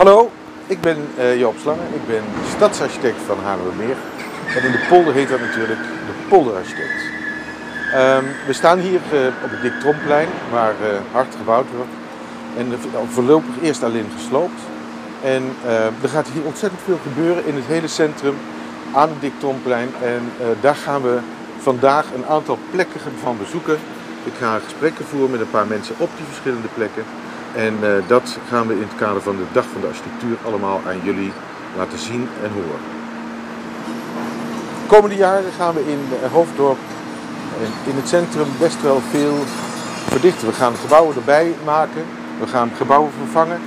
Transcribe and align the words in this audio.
Hallo, 0.00 0.30
ik 0.66 0.80
ben 0.80 0.96
uh, 1.18 1.38
Joop 1.38 1.54
Slangen. 1.58 1.86
Ik 1.94 2.06
ben 2.06 2.22
stadsarchitect 2.56 3.20
van 3.26 3.38
Haarlemmermeer. 3.38 3.96
En 4.56 4.64
in 4.64 4.72
de 4.72 4.86
polder 4.88 5.14
heet 5.14 5.28
dat 5.28 5.40
natuurlijk 5.40 5.80
de 5.80 6.28
polderarchitect. 6.28 7.02
Um, 7.94 8.24
we 8.46 8.52
staan 8.52 8.78
hier 8.78 9.00
uh, 9.12 9.26
op 9.44 9.50
het 9.50 9.62
Dick 9.62 9.80
Tromplein, 9.80 10.28
waar 10.50 10.74
uh, 10.82 10.86
hard 11.12 11.34
gebouwd 11.34 11.66
wordt. 11.76 11.90
En 12.56 12.72
voorlopig 13.10 13.62
eerst 13.62 13.82
alleen 13.82 14.06
gesloopt. 14.16 14.60
En 15.22 15.42
er 16.02 16.08
gaat 16.08 16.28
hier 16.28 16.44
ontzettend 16.44 16.82
veel 16.84 16.98
gebeuren 17.02 17.46
in 17.46 17.54
het 17.54 17.66
hele 17.66 17.88
centrum 17.88 18.36
aan 18.92 19.08
het 19.08 19.20
Dick 19.20 19.32
Tromplein. 19.38 19.88
En 20.02 20.32
daar 20.60 20.76
gaan 20.76 21.02
we 21.02 21.18
vandaag 21.58 22.06
een 22.14 22.26
aantal 22.26 22.58
plekken 22.70 23.00
van 23.22 23.38
bezoeken. 23.38 23.78
Ik 24.24 24.32
ga 24.38 24.58
gesprekken 24.58 25.04
voeren 25.04 25.30
met 25.30 25.40
een 25.40 25.50
paar 25.50 25.66
mensen 25.66 25.94
op 25.98 26.10
die 26.16 26.26
verschillende 26.26 26.68
plekken. 26.74 27.04
En 27.54 27.74
uh, 27.82 27.88
dat 28.06 28.38
gaan 28.48 28.66
we 28.66 28.74
in 28.74 28.80
het 28.80 28.96
kader 28.96 29.22
van 29.22 29.36
de 29.36 29.42
Dag 29.52 29.64
van 29.72 29.80
de 29.80 29.86
Architectuur 29.86 30.36
allemaal 30.46 30.80
aan 30.86 31.00
jullie 31.02 31.32
laten 31.76 31.98
zien 31.98 32.28
en 32.42 32.50
horen. 32.52 32.80
De 34.82 34.96
komende 34.96 35.16
jaren 35.16 35.52
gaan 35.58 35.74
we 35.74 35.80
in 35.80 35.98
Hoofddorp 36.32 36.78
in 37.84 37.96
het 37.96 38.08
centrum 38.08 38.46
best 38.58 38.82
wel 38.82 39.00
veel 39.10 39.34
verdichten. 40.08 40.46
We 40.48 40.54
gaan 40.54 40.74
gebouwen 40.74 41.16
erbij 41.16 41.54
maken, 41.64 42.02
we 42.40 42.46
gaan 42.46 42.70
gebouwen 42.76 43.10
vervangen. 43.18 43.58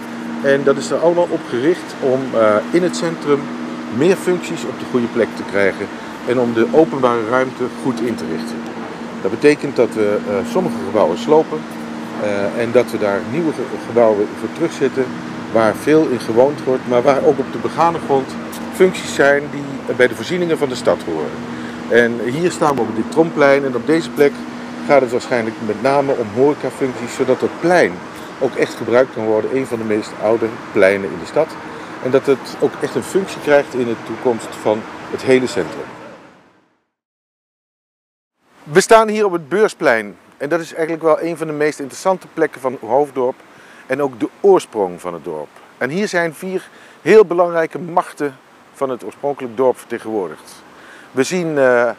En 0.43 0.63
dat 0.63 0.77
is 0.77 0.91
er 0.91 0.97
allemaal 0.97 1.27
op 1.29 1.39
gericht 1.49 1.95
om 1.99 2.19
in 2.71 2.83
het 2.83 2.95
centrum 2.95 3.39
meer 3.97 4.15
functies 4.15 4.63
op 4.63 4.79
de 4.79 4.85
goede 4.91 5.07
plek 5.07 5.27
te 5.35 5.43
krijgen 5.43 5.87
en 6.27 6.39
om 6.39 6.53
de 6.53 6.67
openbare 6.71 7.29
ruimte 7.29 7.63
goed 7.83 8.01
in 8.01 8.15
te 8.15 8.25
richten. 8.31 8.57
Dat 9.21 9.31
betekent 9.31 9.75
dat 9.75 9.93
we 9.93 10.19
sommige 10.51 10.75
gebouwen 10.85 11.17
slopen, 11.17 11.59
en 12.57 12.71
dat 12.71 12.91
we 12.91 12.97
daar 12.97 13.19
nieuwe 13.31 13.51
gebouwen 13.87 14.27
voor 14.39 14.49
terugzetten 14.53 15.05
waar 15.51 15.75
veel 15.75 16.07
in 16.07 16.19
gewoond 16.19 16.63
wordt, 16.63 16.87
maar 16.87 17.01
waar 17.01 17.23
ook 17.23 17.39
op 17.39 17.51
de 17.51 17.57
begane 17.57 17.97
grond 18.05 18.35
functies 18.73 19.15
zijn 19.15 19.43
die 19.51 19.95
bij 19.95 20.07
de 20.07 20.15
voorzieningen 20.15 20.57
van 20.57 20.69
de 20.69 20.75
stad 20.75 21.03
horen. 21.03 21.31
En 21.89 22.19
hier 22.19 22.51
staan 22.51 22.75
we 22.75 22.81
op 22.81 22.95
het 22.95 23.11
Tromplein 23.11 23.65
en 23.65 23.75
op 23.75 23.87
deze 23.87 24.09
plek 24.09 24.31
gaat 24.87 25.01
het 25.01 25.11
waarschijnlijk 25.11 25.55
met 25.65 25.81
name 25.81 26.11
om 26.11 26.27
horecafuncties, 26.35 27.15
zodat 27.15 27.41
het 27.41 27.59
plein 27.59 27.91
ook 28.39 28.55
echt 28.55 28.73
gebruikt 28.73 29.13
kan 29.13 29.25
worden, 29.25 29.55
een 29.55 29.67
van 29.67 29.77
de 29.77 29.83
meest 29.83 30.11
oude 30.21 30.45
pleinen 30.71 31.09
in 31.09 31.19
de 31.19 31.25
stad. 31.25 31.47
En 32.03 32.11
dat 32.11 32.25
het 32.25 32.57
ook 32.59 32.71
echt 32.81 32.95
een 32.95 33.03
functie 33.03 33.41
krijgt 33.41 33.73
in 33.73 33.85
de 33.85 33.95
toekomst 34.05 34.55
van 34.61 34.81
het 35.11 35.21
hele 35.21 35.47
centrum. 35.47 35.83
We 38.63 38.81
staan 38.81 39.07
hier 39.07 39.25
op 39.25 39.31
het 39.31 39.49
Beursplein 39.49 40.15
en 40.43 40.49
dat 40.49 40.59
is 40.59 40.73
eigenlijk 40.73 41.03
wel 41.03 41.21
een 41.21 41.37
van 41.37 41.47
de 41.47 41.53
meest 41.53 41.79
interessante 41.79 42.27
plekken 42.33 42.61
van 42.61 42.77
Hoofddorp 42.81 43.35
en 43.85 44.01
ook 44.01 44.19
de 44.19 44.29
oorsprong 44.41 45.01
van 45.01 45.13
het 45.13 45.23
dorp. 45.23 45.47
En 45.77 45.89
hier 45.89 46.07
zijn 46.07 46.33
vier 46.33 46.69
heel 47.01 47.25
belangrijke 47.25 47.79
machten 47.79 48.35
van 48.73 48.89
het 48.89 49.03
oorspronkelijk 49.03 49.57
dorp 49.57 49.77
vertegenwoordigd. 49.77 50.51
We 51.11 51.23
zien 51.23 51.47
uh, 51.47 51.89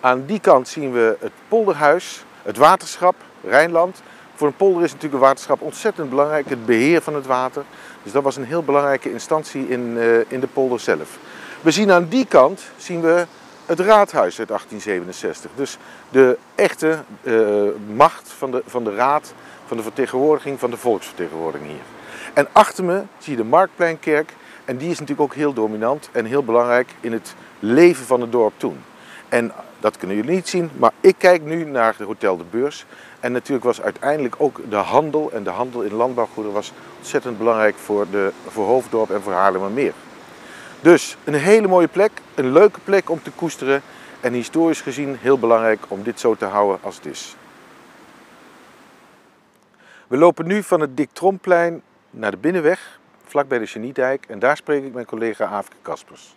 aan 0.00 0.24
die 0.26 0.40
kant 0.40 0.68
zien 0.68 0.92
we 0.92 1.16
het 1.20 1.32
polderhuis, 1.48 2.24
het 2.42 2.56
waterschap, 2.56 3.14
Rijnland. 3.44 4.02
Voor 4.34 4.46
een 4.46 4.56
polder 4.56 4.82
is 4.82 4.92
natuurlijk 4.92 5.22
een 5.22 5.28
waterschap 5.28 5.60
ontzettend 5.60 6.10
belangrijk, 6.10 6.48
het 6.48 6.66
beheer 6.66 7.02
van 7.02 7.14
het 7.14 7.26
water. 7.26 7.64
Dus 8.02 8.12
dat 8.12 8.22
was 8.22 8.36
een 8.36 8.44
heel 8.44 8.62
belangrijke 8.62 9.12
instantie 9.12 9.68
in, 9.68 9.94
uh, 9.96 10.18
in 10.28 10.40
de 10.40 10.46
polder 10.46 10.80
zelf. 10.80 11.18
We 11.60 11.70
zien 11.70 11.90
aan 11.90 12.08
die 12.08 12.26
kant 12.26 12.62
zien 12.76 13.00
we 13.00 13.26
het 13.66 13.80
raadhuis 13.80 14.38
uit 14.38 14.48
1867. 14.48 15.50
Dus 15.54 15.78
de 16.10 16.38
echte 16.54 16.98
uh, 17.22 17.62
macht 17.94 18.32
van 18.32 18.50
de, 18.50 18.62
van 18.66 18.84
de 18.84 18.94
raad, 18.94 19.34
van 19.66 19.76
de 19.76 19.82
vertegenwoordiging, 19.82 20.58
van 20.58 20.70
de 20.70 20.76
volksvertegenwoordiging 20.76 21.70
hier. 21.70 21.80
En 22.34 22.48
achter 22.52 22.84
me 22.84 23.02
zie 23.18 23.36
je 23.36 23.42
de 23.42 23.48
Marktpleinkerk. 23.48 24.32
En 24.64 24.76
die 24.76 24.90
is 24.90 24.98
natuurlijk 24.98 25.30
ook 25.30 25.34
heel 25.34 25.52
dominant 25.52 26.08
en 26.12 26.24
heel 26.24 26.44
belangrijk 26.44 26.94
in 27.00 27.12
het 27.12 27.34
leven 27.58 28.06
van 28.06 28.20
het 28.20 28.32
dorp 28.32 28.52
toen. 28.56 28.78
En 29.28 29.52
dat 29.80 29.96
kunnen 29.96 30.16
jullie 30.16 30.34
niet 30.34 30.48
zien, 30.48 30.70
maar 30.76 30.92
ik 31.00 31.14
kijk 31.18 31.42
nu 31.42 31.64
naar 31.64 31.94
het 31.96 32.06
Hotel 32.06 32.36
de 32.36 32.44
Beurs. 32.50 32.84
En 33.20 33.32
natuurlijk 33.32 33.64
was 33.64 33.82
uiteindelijk 33.82 34.34
ook 34.38 34.60
de 34.68 34.76
handel 34.76 35.30
en 35.32 35.42
de 35.42 35.50
handel 35.50 35.80
in 35.80 35.92
landbouwgoederen 35.92 36.52
was 36.52 36.72
ontzettend 36.98 37.38
belangrijk 37.38 37.76
voor, 37.76 38.06
de, 38.10 38.32
voor 38.48 38.66
Hoofddorp 38.66 39.10
en 39.10 39.22
voor 39.22 39.32
Haarlemmermeer. 39.32 39.92
Dus 40.80 41.16
een 41.24 41.34
hele 41.34 41.68
mooie 41.68 41.88
plek, 41.88 42.10
een 42.34 42.52
leuke 42.52 42.80
plek 42.80 43.10
om 43.10 43.22
te 43.22 43.30
koesteren 43.30 43.82
en 44.20 44.32
historisch 44.32 44.80
gezien 44.80 45.16
heel 45.16 45.38
belangrijk 45.38 45.80
om 45.88 46.02
dit 46.02 46.20
zo 46.20 46.34
te 46.34 46.44
houden 46.44 46.78
als 46.82 46.96
het 46.96 47.06
is. 47.06 47.36
We 50.06 50.16
lopen 50.16 50.46
nu 50.46 50.62
van 50.62 50.80
het 50.80 50.96
Dik 50.96 51.10
Tromplein 51.12 51.82
naar 52.10 52.30
de 52.30 52.36
Binnenweg, 52.36 53.00
vlakbij 53.24 53.58
de 53.58 53.66
Geniedijk 53.66 54.26
en 54.28 54.38
daar 54.38 54.56
spreek 54.56 54.84
ik 54.84 54.94
mijn 54.94 55.06
collega 55.06 55.44
Aafke 55.46 55.76
Kaspers. 55.82 56.36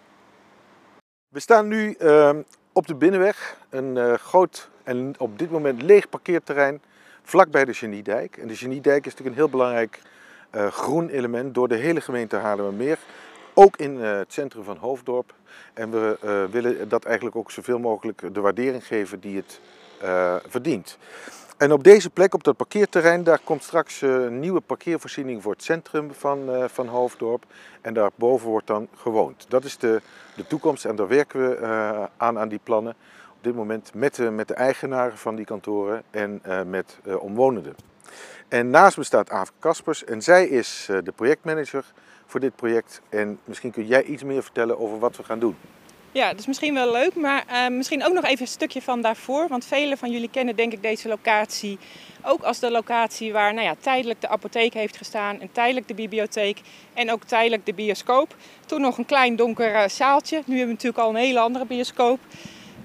We 1.29 1.39
staan 1.39 1.67
nu 1.67 1.95
uh, 1.99 2.29
op 2.73 2.87
de 2.87 2.95
Binnenweg, 2.95 3.57
een 3.69 3.95
uh, 3.95 4.13
groot 4.13 4.69
en 4.83 5.13
op 5.17 5.39
dit 5.39 5.51
moment 5.51 5.81
leeg 5.81 6.09
parkeerterrein 6.09 6.81
vlakbij 7.23 7.65
de 7.65 7.73
Geniedijk. 7.73 8.37
En 8.37 8.47
de 8.47 8.55
Geniedijk 8.55 9.05
is 9.05 9.11
natuurlijk 9.11 9.29
een 9.29 9.41
heel 9.41 9.49
belangrijk 9.49 10.01
uh, 10.55 10.67
groen 10.67 11.09
element 11.09 11.53
door 11.53 11.67
de 11.67 11.75
hele 11.75 12.01
gemeente 12.01 12.35
Haarlemmermeer. 12.35 12.97
Ook 13.61 13.77
in 13.77 14.03
eh, 14.03 14.17
het 14.17 14.33
centrum 14.33 14.63
van 14.63 14.77
Hoofddorp. 14.77 15.33
En 15.73 15.91
we 15.91 16.17
uh, 16.23 16.43
willen 16.51 16.89
dat 16.89 17.05
eigenlijk 17.05 17.35
ook 17.35 17.51
zoveel 17.51 17.79
mogelijk 17.79 18.33
de 18.33 18.39
waardering 18.41 18.85
geven 18.85 19.19
die 19.19 19.35
het 19.35 19.59
uh, 20.03 20.35
verdient. 20.47 20.97
En 21.57 21.71
op 21.71 21.83
deze 21.83 22.09
plek, 22.09 22.33
op 22.33 22.43
dat 22.43 22.57
parkeerterrein, 22.57 23.23
daar 23.23 23.39
komt 23.43 23.63
straks 23.63 24.01
een 24.01 24.39
nieuwe 24.39 24.61
parkeervoorziening 24.61 25.41
voor 25.41 25.51
het 25.51 25.63
centrum 25.63 26.13
van, 26.13 26.69
van 26.69 26.87
Hoofddorp. 26.87 27.45
En 27.81 27.93
daarboven 27.93 28.49
wordt 28.49 28.67
dan 28.67 28.87
gewoond. 28.95 29.45
Dat 29.49 29.63
is 29.63 29.77
de, 29.77 30.01
de 30.35 30.47
toekomst 30.47 30.85
en 30.85 30.95
daar 30.95 31.07
werken 31.07 31.49
we 31.49 32.07
aan, 32.17 32.39
aan 32.39 32.49
die 32.49 32.59
plannen. 32.63 32.95
Op 33.37 33.43
dit 33.43 33.55
moment 33.55 33.93
met 33.93 34.15
de, 34.15 34.29
met 34.29 34.47
de 34.47 34.53
eigenaren 34.53 35.17
van 35.17 35.35
die 35.35 35.45
kantoren 35.45 36.03
en 36.11 36.41
met 36.65 36.97
omwonenden. 37.19 37.75
En 38.47 38.69
naast 38.69 38.97
me 38.97 39.03
staat 39.03 39.29
Aaf 39.29 39.51
Kaspers 39.59 40.03
en 40.03 40.21
zij 40.21 40.47
is 40.47 40.89
de 41.03 41.11
projectmanager 41.15 41.85
voor 42.29 42.39
dit 42.39 42.55
project. 42.55 43.01
En 43.09 43.39
misschien 43.43 43.71
kun 43.71 43.85
jij 43.85 44.03
iets 44.03 44.23
meer 44.23 44.43
vertellen 44.43 44.79
over 44.79 44.99
wat 44.99 45.17
we 45.17 45.23
gaan 45.23 45.39
doen. 45.39 45.55
Ja, 46.11 46.29
dat 46.29 46.39
is 46.39 46.47
misschien 46.47 46.73
wel 46.73 46.91
leuk, 46.91 47.15
maar 47.15 47.45
uh, 47.51 47.67
misschien 47.77 48.05
ook 48.05 48.13
nog 48.13 48.23
even 48.23 48.41
een 48.41 48.47
stukje 48.47 48.81
van 48.81 49.01
daarvoor. 49.01 49.47
Want 49.47 49.65
velen 49.65 49.97
van 49.97 50.11
jullie 50.11 50.29
kennen 50.29 50.55
denk 50.55 50.73
ik 50.73 50.81
deze 50.81 51.07
locatie 51.07 51.77
ook 52.23 52.41
als 52.41 52.59
de 52.59 52.71
locatie 52.71 53.33
waar 53.33 53.53
nou 53.53 53.65
ja, 53.65 53.75
tijdelijk 53.79 54.21
de 54.21 54.27
apotheek 54.27 54.73
heeft 54.73 54.97
gestaan 54.97 55.39
en 55.39 55.51
tijdelijk 55.51 55.87
de 55.87 55.93
bibliotheek 55.93 56.61
en 56.93 57.11
ook 57.11 57.23
tijdelijk 57.23 57.65
de 57.65 57.73
bioscoop. 57.73 58.35
Toen 58.65 58.81
nog 58.81 58.97
een 58.97 59.05
klein 59.05 59.35
donker 59.35 59.73
uh, 59.73 59.87
zaaltje, 59.87 60.35
nu 60.35 60.57
hebben 60.57 60.65
we 60.65 60.71
natuurlijk 60.71 61.03
al 61.03 61.09
een 61.09 61.15
hele 61.15 61.39
andere 61.39 61.65
bioscoop. 61.65 62.19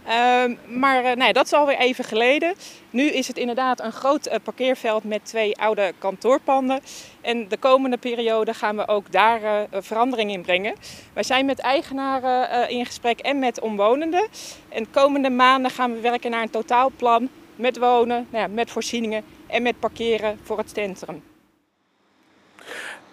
Uh, 0.07 0.45
maar 0.67 1.05
uh, 1.05 1.13
nee, 1.13 1.33
dat 1.33 1.45
is 1.45 1.53
alweer 1.53 1.79
even 1.79 2.05
geleden. 2.05 2.55
Nu 2.91 3.03
is 3.03 3.29
het 3.29 3.39
inderdaad 3.39 3.81
een 3.81 3.93
groot 3.93 4.27
uh, 4.27 4.35
parkeerveld 4.43 5.05
met 5.05 5.25
twee 5.25 5.57
oude 5.57 5.93
kantoorpanden. 5.99 6.81
En 7.21 7.49
de 7.49 7.57
komende 7.57 7.97
periode 7.97 8.55
gaan 8.55 8.77
we 8.77 8.89
ook 8.89 9.13
daar 9.13 9.43
uh, 9.43 9.61
verandering 9.73 10.33
in 10.33 10.43
brengen. 10.43 10.75
Wij 11.13 11.23
zijn 11.23 11.47
met 11.47 11.59
eigenaren 11.59 12.69
in 12.69 12.87
gesprek 12.87 13.21
en 13.21 13.39
met 13.39 13.61
omwonenden. 13.61 14.27
En 14.69 14.83
de 14.83 14.89
komende 14.91 15.31
maanden 15.31 15.71
gaan 15.71 15.93
we 15.93 16.01
werken 16.01 16.31
naar 16.31 16.43
een 16.43 16.51
totaalplan 16.51 17.29
met 17.57 17.79
wonen, 17.79 18.27
nou 18.31 18.45
ja, 18.45 18.55
met 18.55 18.71
voorzieningen 18.71 19.25
en 19.47 19.63
met 19.63 19.79
parkeren 19.79 20.39
voor 20.43 20.59
het 20.59 20.71
centrum. 20.75 21.23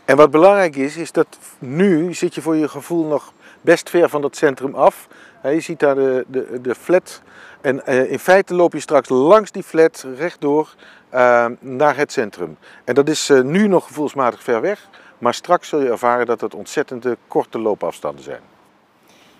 En 0.05 0.17
wat 0.17 0.31
belangrijk 0.31 0.75
is, 0.75 0.97
is 0.97 1.11
dat 1.11 1.39
nu 1.59 2.13
zit 2.13 2.35
je 2.35 2.41
voor 2.41 2.55
je 2.55 2.67
gevoel 2.67 3.05
nog 3.05 3.33
best 3.61 3.89
ver 3.89 4.09
van 4.09 4.21
dat 4.21 4.35
centrum 4.35 4.75
af. 4.75 5.07
Je 5.43 5.59
ziet 5.59 5.79
daar 5.79 5.95
de, 5.95 6.25
de, 6.27 6.61
de 6.61 6.75
flat. 6.75 7.21
En 7.61 7.85
in 7.85 8.19
feite 8.19 8.53
loop 8.53 8.73
je 8.73 8.79
straks 8.79 9.09
langs 9.09 9.51
die 9.51 9.63
flat 9.63 10.05
rechtdoor 10.17 10.75
uh, 11.13 11.45
naar 11.59 11.95
het 11.97 12.11
centrum. 12.11 12.57
En 12.83 12.95
dat 12.95 13.09
is 13.09 13.29
uh, 13.29 13.41
nu 13.41 13.67
nog 13.67 13.87
gevoelsmatig 13.87 14.43
ver 14.43 14.61
weg. 14.61 14.89
Maar 15.17 15.33
straks 15.33 15.69
zul 15.69 15.81
je 15.81 15.89
ervaren 15.89 16.25
dat 16.25 16.41
het 16.41 16.55
ontzettende 16.55 17.17
korte 17.27 17.59
loopafstanden 17.59 18.23
zijn. 18.23 18.41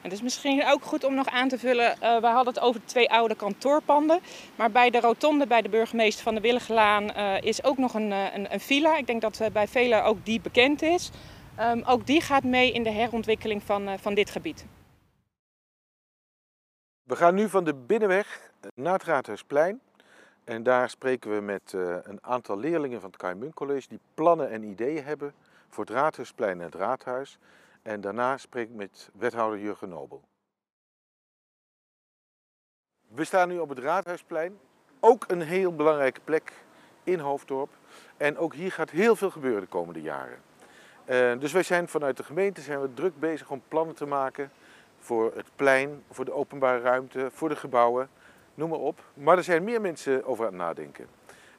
Het 0.02 0.12
is 0.12 0.22
misschien 0.22 0.66
ook 0.68 0.84
goed 0.84 1.04
om 1.04 1.14
nog 1.14 1.28
aan 1.28 1.48
te 1.48 1.58
vullen. 1.58 1.96
We 2.00 2.28
hadden 2.28 2.54
het 2.54 2.60
over 2.60 2.82
twee 2.86 3.12
oude 3.12 3.36
kantoorpanden. 3.36 4.20
Maar 4.56 4.72
bij 4.72 4.90
de 4.90 5.00
rotonde 5.00 5.48
bij 5.48 5.62
de 5.62 5.70
burgemeester 5.70 6.24
van 6.24 6.36
de 6.36 6.42
Willigelaan 6.42 7.04
uh, 7.04 7.42
is 7.42 7.64
ook 7.64 7.78
nog 7.78 7.94
een, 7.94 8.12
een, 8.12 8.54
een, 8.54 8.60
villa. 8.60 8.98
Ik 8.98 9.08
denk 9.08 9.22
dat 9.22 9.42
bij 9.54 9.68
velen 9.68 10.04
ook 10.04 10.18
die 10.24 10.42
bekend 10.42 10.82
is. 10.82 11.12
Um, 11.60 11.84
ook 11.86 12.08
die 12.08 12.22
gaat 12.22 12.44
mee 12.44 12.72
in 12.72 12.84
de 12.84 12.92
herontwikkeling 12.92 13.64
van, 13.64 13.90
van 14.02 14.14
dit 14.14 14.30
gebied. 14.30 14.66
We 17.04 17.16
gaan 17.16 17.36
nu 17.36 17.50
van 17.50 17.64
de 17.64 17.74
Binnenweg 17.74 18.52
naar 18.76 18.94
het 18.94 19.04
Raadhuisplein. 19.04 19.82
En 20.44 20.64
daar 20.64 20.90
spreken 20.90 21.36
we 21.36 21.42
met 21.42 21.74
uh, 21.76 21.98
een 22.02 22.20
aantal 22.22 22.58
leerlingen 22.58 23.02
van 23.02 23.14
het 23.18 23.38
Munk 23.38 23.54
College 23.54 23.88
die 23.88 24.00
plannen 24.14 24.50
en 24.50 24.64
ideeën 24.64 25.04
hebben 25.04 25.34
voor 25.70 25.86
het 25.86 25.94
Raadhuisplein 25.94 26.60
en 26.60 26.66
het 26.66 26.76
Raadhuis. 26.76 27.38
En 27.82 28.02
daarna 28.02 28.38
spreek 28.38 28.70
ik 28.70 28.76
met 28.76 29.10
wethouder 29.14 29.60
Jurgen 29.60 29.90
Nobel. 29.90 30.22
We 33.08 33.24
staan 33.24 33.48
nu 33.48 33.60
op 33.60 33.70
het 33.70 33.80
Raadhuisplein. 33.80 34.60
Ook 35.00 35.26
een 35.28 35.42
heel 35.42 35.76
belangrijke 35.76 36.22
plek 36.24 36.54
in 37.04 37.20
Hoofddorp. 37.20 37.70
En 38.18 38.38
ook 38.38 38.54
hier 38.54 38.72
gaat 38.72 38.90
heel 38.90 39.16
veel 39.16 39.30
gebeuren 39.32 39.62
de 39.62 39.68
komende 39.68 40.02
jaren. 40.02 40.42
Uh, 41.06 41.40
dus 41.40 41.52
wij 41.52 41.64
zijn 41.64 41.88
vanuit 41.88 42.18
de 42.18 42.24
gemeente 42.24 42.62
zijn 42.62 42.82
we 42.82 42.94
druk 42.94 43.20
bezig 43.20 43.50
om 43.50 43.62
plannen 43.68 43.96
te 43.96 44.06
maken 44.06 44.52
voor 45.02 45.32
het 45.36 45.48
plein, 45.56 46.04
voor 46.10 46.26
de 46.26 46.34
openbare 46.34 46.80
ruimte, 46.80 47.30
voor 47.32 47.50
de 47.50 47.56
gebouwen, 47.56 48.10
noem 48.54 48.70
maar 48.70 48.80
op. 48.80 49.04
Maar 49.14 49.38
er 49.38 49.44
zijn 49.44 49.64
meer 49.64 49.82
mensen 49.82 50.26
over 50.26 50.46
aan 50.46 50.52
het 50.52 50.62
nadenken. 50.62 51.08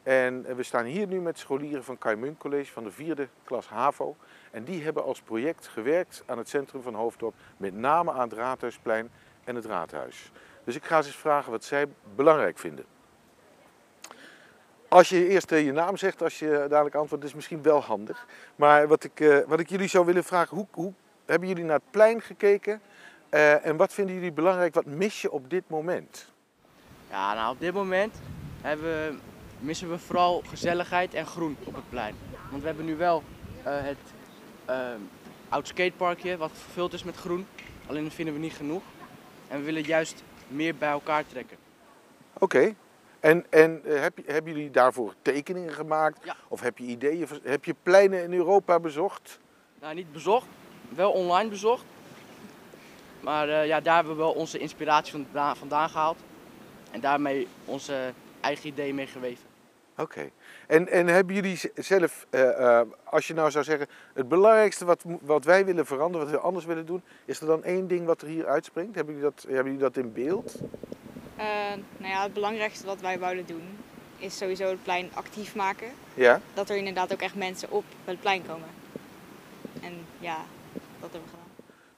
En 0.03 0.57
we 0.57 0.63
staan 0.63 0.85
hier 0.85 1.07
nu 1.07 1.21
met 1.21 1.39
scholieren 1.39 1.85
van 1.85 1.99
Kaimun 1.99 2.37
College 2.37 2.73
van 2.73 2.85
de 2.85 2.91
vierde 2.91 3.29
klas 3.45 3.69
HAVO. 3.69 4.17
En 4.51 4.65
die 4.65 4.83
hebben 4.83 5.05
als 5.05 5.23
project 5.23 5.67
gewerkt 5.67 6.23
aan 6.27 6.39
het 6.39 6.49
centrum 6.49 6.83
van 6.83 6.95
Hoofddorp, 6.95 7.35
met 7.57 7.75
name 7.75 8.13
aan 8.13 8.29
het 8.29 8.33
Raadhuisplein 8.33 9.11
en 9.45 9.55
het 9.55 9.65
Raadhuis. 9.65 10.33
Dus 10.65 10.77
ik 10.77 10.85
ga 10.85 11.03
ze 11.03 11.09
eens 11.09 11.17
vragen 11.17 11.51
wat 11.51 11.65
zij 11.65 11.87
belangrijk 12.15 12.59
vinden. 12.59 12.85
Als 14.89 15.09
je 15.09 15.29
eerst 15.29 15.53
eh, 15.53 15.65
je 15.65 15.73
naam 15.73 15.97
zegt, 15.97 16.23
als 16.23 16.39
je 16.39 16.67
dadelijk 16.69 16.95
antwoordt, 16.95 17.25
is 17.25 17.35
misschien 17.35 17.63
wel 17.63 17.81
handig. 17.81 18.27
Maar 18.57 18.89
wat 18.89 19.05
ik, 19.05 19.21
eh, 19.21 19.39
wat 19.47 19.61
ik 19.61 19.69
jullie 19.69 19.89
zou 19.89 20.07
willen 20.07 20.25
vragen, 20.25 20.57
hoe, 20.57 20.67
hoe 20.71 20.93
hebben 21.25 21.49
jullie 21.49 21.65
naar 21.65 21.77
het 21.77 21.91
plein 21.91 22.21
gekeken? 22.21 22.81
Uh, 23.35 23.67
en 23.67 23.77
wat 23.77 23.93
vinden 23.93 24.15
jullie 24.15 24.33
belangrijk? 24.33 24.75
Wat 24.75 24.87
mis 24.87 25.23
je 25.23 25.31
op 25.31 25.51
dit 25.51 25.69
moment? 25.69 26.33
Ja, 27.11 27.35
nou 27.35 27.53
op 27.53 27.61
dit 27.61 27.75
moment 27.75 28.15
we, 28.61 29.15
missen 29.59 29.91
we 29.91 29.99
vooral 29.99 30.43
gezelligheid 30.47 31.15
en 31.15 31.27
groen 31.27 31.57
op 31.65 31.75
het 31.75 31.89
plein. 31.89 32.15
Want 32.51 32.61
we 32.61 32.69
hebben 32.69 32.85
nu 32.85 32.97
wel 32.97 33.23
het 33.63 33.99
oud 35.49 35.69
skateparkje 35.69 36.37
wat 36.37 36.51
gevuld 36.65 36.93
is 36.93 37.05
met 37.05 37.17
groen. 37.17 37.47
Alleen 37.87 38.05
dat 38.05 38.13
vinden 38.13 38.35
we 38.35 38.41
niet 38.41 38.53
genoeg. 38.53 38.83
En 39.49 39.59
we 39.59 39.65
willen 39.65 39.83
juist 39.83 40.23
meer 40.49 40.75
bij 40.75 40.91
elkaar 40.91 41.27
trekken. 41.27 41.57
Oké. 42.33 42.75
En, 43.21 43.47
en 43.51 43.81
heb, 43.85 44.19
hebben 44.27 44.53
jullie 44.53 44.71
daarvoor 44.71 45.15
tekeningen 45.23 45.73
gemaakt? 45.73 46.25
Ja. 46.25 46.37
Of 46.49 46.61
heb 46.61 46.79
je 46.79 46.85
ideeën? 46.85 47.29
Heb 47.43 47.65
je 47.65 47.75
pleinen 47.83 48.23
in 48.23 48.33
Europa 48.33 48.81
bezocht? 48.81 49.41
Nou, 49.81 49.95
niet 49.95 50.13
bezocht. 50.13 50.47
Wel 50.89 51.13
online 51.13 51.49
bezocht. 51.49 51.85
Maar 53.23 53.49
uh, 53.49 53.67
ja, 53.67 53.81
daar 53.81 53.95
hebben 53.95 54.13
we 54.13 54.19
wel 54.19 54.33
onze 54.33 54.59
inspiratie 54.59 55.27
vandaan 55.55 55.89
gehaald. 55.89 56.19
En 56.91 57.01
daarmee 57.01 57.49
onze 57.65 58.13
eigen 58.41 58.67
ideeën 58.67 58.95
mee 58.95 59.07
geweven. 59.07 59.45
Oké. 59.97 60.31
En, 60.67 60.89
en 60.89 61.07
hebben 61.07 61.35
jullie 61.35 61.61
zelf, 61.75 62.27
uh, 62.31 62.81
als 63.05 63.27
je 63.27 63.35
nou 63.35 63.51
zou 63.51 63.65
zeggen, 63.65 63.87
het 64.15 64.29
belangrijkste 64.29 64.85
wat, 64.85 65.05
wat 65.21 65.45
wij 65.45 65.65
willen 65.65 65.87
veranderen, 65.87 66.27
wat 66.27 66.37
we 66.37 66.43
anders 66.43 66.65
willen 66.65 66.87
doen, 66.87 67.03
is 67.25 67.41
er 67.41 67.47
dan 67.47 67.65
één 67.65 67.89
ding 67.89 68.07
wat 68.07 68.23
er 68.23 68.29
hier 68.29 68.47
uitspringt? 68.47 68.95
Hebben 68.95 69.15
jullie 69.15 69.31
dat, 69.31 69.45
hebben 69.49 69.65
jullie 69.65 69.79
dat 69.79 69.97
in 69.97 70.13
beeld? 70.13 70.55
Uh, 71.39 71.45
nou 71.97 72.13
ja, 72.13 72.23
het 72.23 72.33
belangrijkste 72.33 72.87
wat 72.87 73.01
wij 73.01 73.19
wouden 73.19 73.47
doen, 73.47 73.79
is 74.17 74.37
sowieso 74.37 74.69
het 74.69 74.83
plein 74.83 75.11
actief 75.15 75.55
maken. 75.55 75.89
Ja. 76.15 76.41
Dat 76.55 76.71
er 76.71 76.77
inderdaad 76.77 77.13
ook 77.13 77.21
echt 77.21 77.35
mensen 77.35 77.71
op 77.71 77.85
het 78.05 78.21
plein 78.21 78.47
komen. 78.47 78.69
En 79.81 79.93
ja, 80.19 80.37
dat 81.01 81.11
hebben 81.13 81.21
we 81.21 81.29
gedaan. 81.29 81.42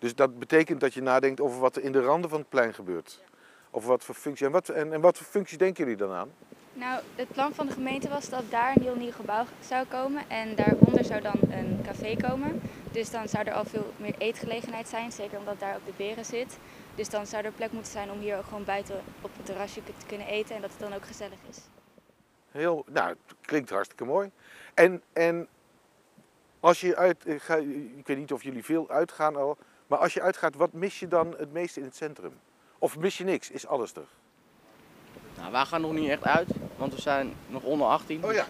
Dus 0.05 0.15
dat 0.15 0.39
betekent 0.39 0.81
dat 0.81 0.95
je 0.95 1.03
nadenkt 1.03 1.41
over 1.41 1.61
wat 1.61 1.77
er 1.77 1.83
in 1.83 1.93
de 1.93 2.01
randen 2.01 2.31
van 2.31 2.39
het 2.39 2.49
plein 2.49 2.75
gebeurt? 2.75 3.21
Of 3.71 3.87
wat 3.87 4.05
voor 4.05 4.15
functie. 4.15 4.47
En 4.47 4.53
wat, 4.53 4.69
en, 4.69 4.93
en 4.93 5.01
wat 5.01 5.17
voor 5.17 5.27
functie 5.27 5.59
denken 5.59 5.85
jullie 5.85 5.99
dan 5.99 6.13
aan? 6.13 6.33
Nou, 6.73 7.03
het 7.15 7.29
plan 7.29 7.55
van 7.55 7.67
de 7.67 7.73
gemeente 7.73 8.09
was 8.09 8.29
dat 8.29 8.43
daar 8.51 8.77
een 8.77 8.83
heel 8.83 8.97
nieuw 8.97 9.13
gebouw 9.13 9.45
zou 9.61 9.87
komen 9.87 10.23
en 10.29 10.55
daaronder 10.55 11.05
zou 11.05 11.21
dan 11.21 11.35
een 11.51 11.81
café 11.85 12.17
komen. 12.17 12.61
Dus 12.93 13.11
dan 13.11 13.29
zou 13.29 13.45
er 13.45 13.53
al 13.53 13.65
veel 13.65 13.93
meer 13.97 14.15
eetgelegenheid 14.19 14.89
zijn, 14.89 15.13
zeker 15.13 15.39
omdat 15.39 15.61
daar 15.61 15.75
ook 15.75 15.87
de 15.87 15.93
beren 15.97 16.25
zit. 16.25 16.59
Dus 16.95 17.09
dan 17.09 17.27
zou 17.27 17.45
er 17.45 17.53
plek 17.53 17.73
moeten 17.73 17.93
zijn 17.93 18.11
om 18.11 18.21
hier 18.21 18.37
ook 18.37 18.45
gewoon 18.45 18.65
buiten 18.65 19.01
op 19.21 19.31
het 19.37 19.47
terrasje 19.47 19.85
te 19.85 20.07
kunnen 20.07 20.27
eten 20.27 20.55
en 20.55 20.61
dat 20.61 20.71
het 20.71 20.81
dan 20.81 20.95
ook 20.95 21.05
gezellig 21.07 21.39
is. 21.49 21.59
Heel, 22.51 22.85
nou, 22.89 23.15
klinkt 23.41 23.71
hartstikke 23.71 24.05
mooi. 24.05 24.31
En, 24.75 25.03
en 25.13 25.49
als 26.61 26.81
je 26.81 26.97
uit, 26.97 27.27
ik 27.97 28.07
weet 28.07 28.19
niet 28.19 28.33
of 28.33 28.43
jullie 28.43 28.65
veel 28.65 28.91
uitgaan 28.91 29.37
al, 29.37 29.59
maar 29.95 30.03
als 30.03 30.15
je 30.15 30.23
uitgaat, 30.23 30.55
wat 30.55 30.73
mis 30.73 30.99
je 30.99 31.09
dan 31.09 31.35
het 31.39 31.53
meeste 31.53 31.79
in 31.79 31.87
het 31.87 31.97
centrum? 31.97 32.33
Of 32.79 32.99
mis 32.99 33.19
je 33.19 33.25
niks? 33.25 33.51
Is 33.51 33.67
alles 33.67 33.95
er? 33.95 34.07
Nou, 35.37 35.53
wij 35.53 35.65
gaan 35.65 35.81
nog 35.81 35.93
niet 35.93 36.09
echt 36.09 36.25
uit, 36.25 36.49
want 36.77 36.95
we 36.95 37.01
zijn 37.01 37.35
nog 37.47 37.63
onder 37.63 37.87
18. 37.87 38.25
Oh 38.25 38.33
ja. 38.33 38.47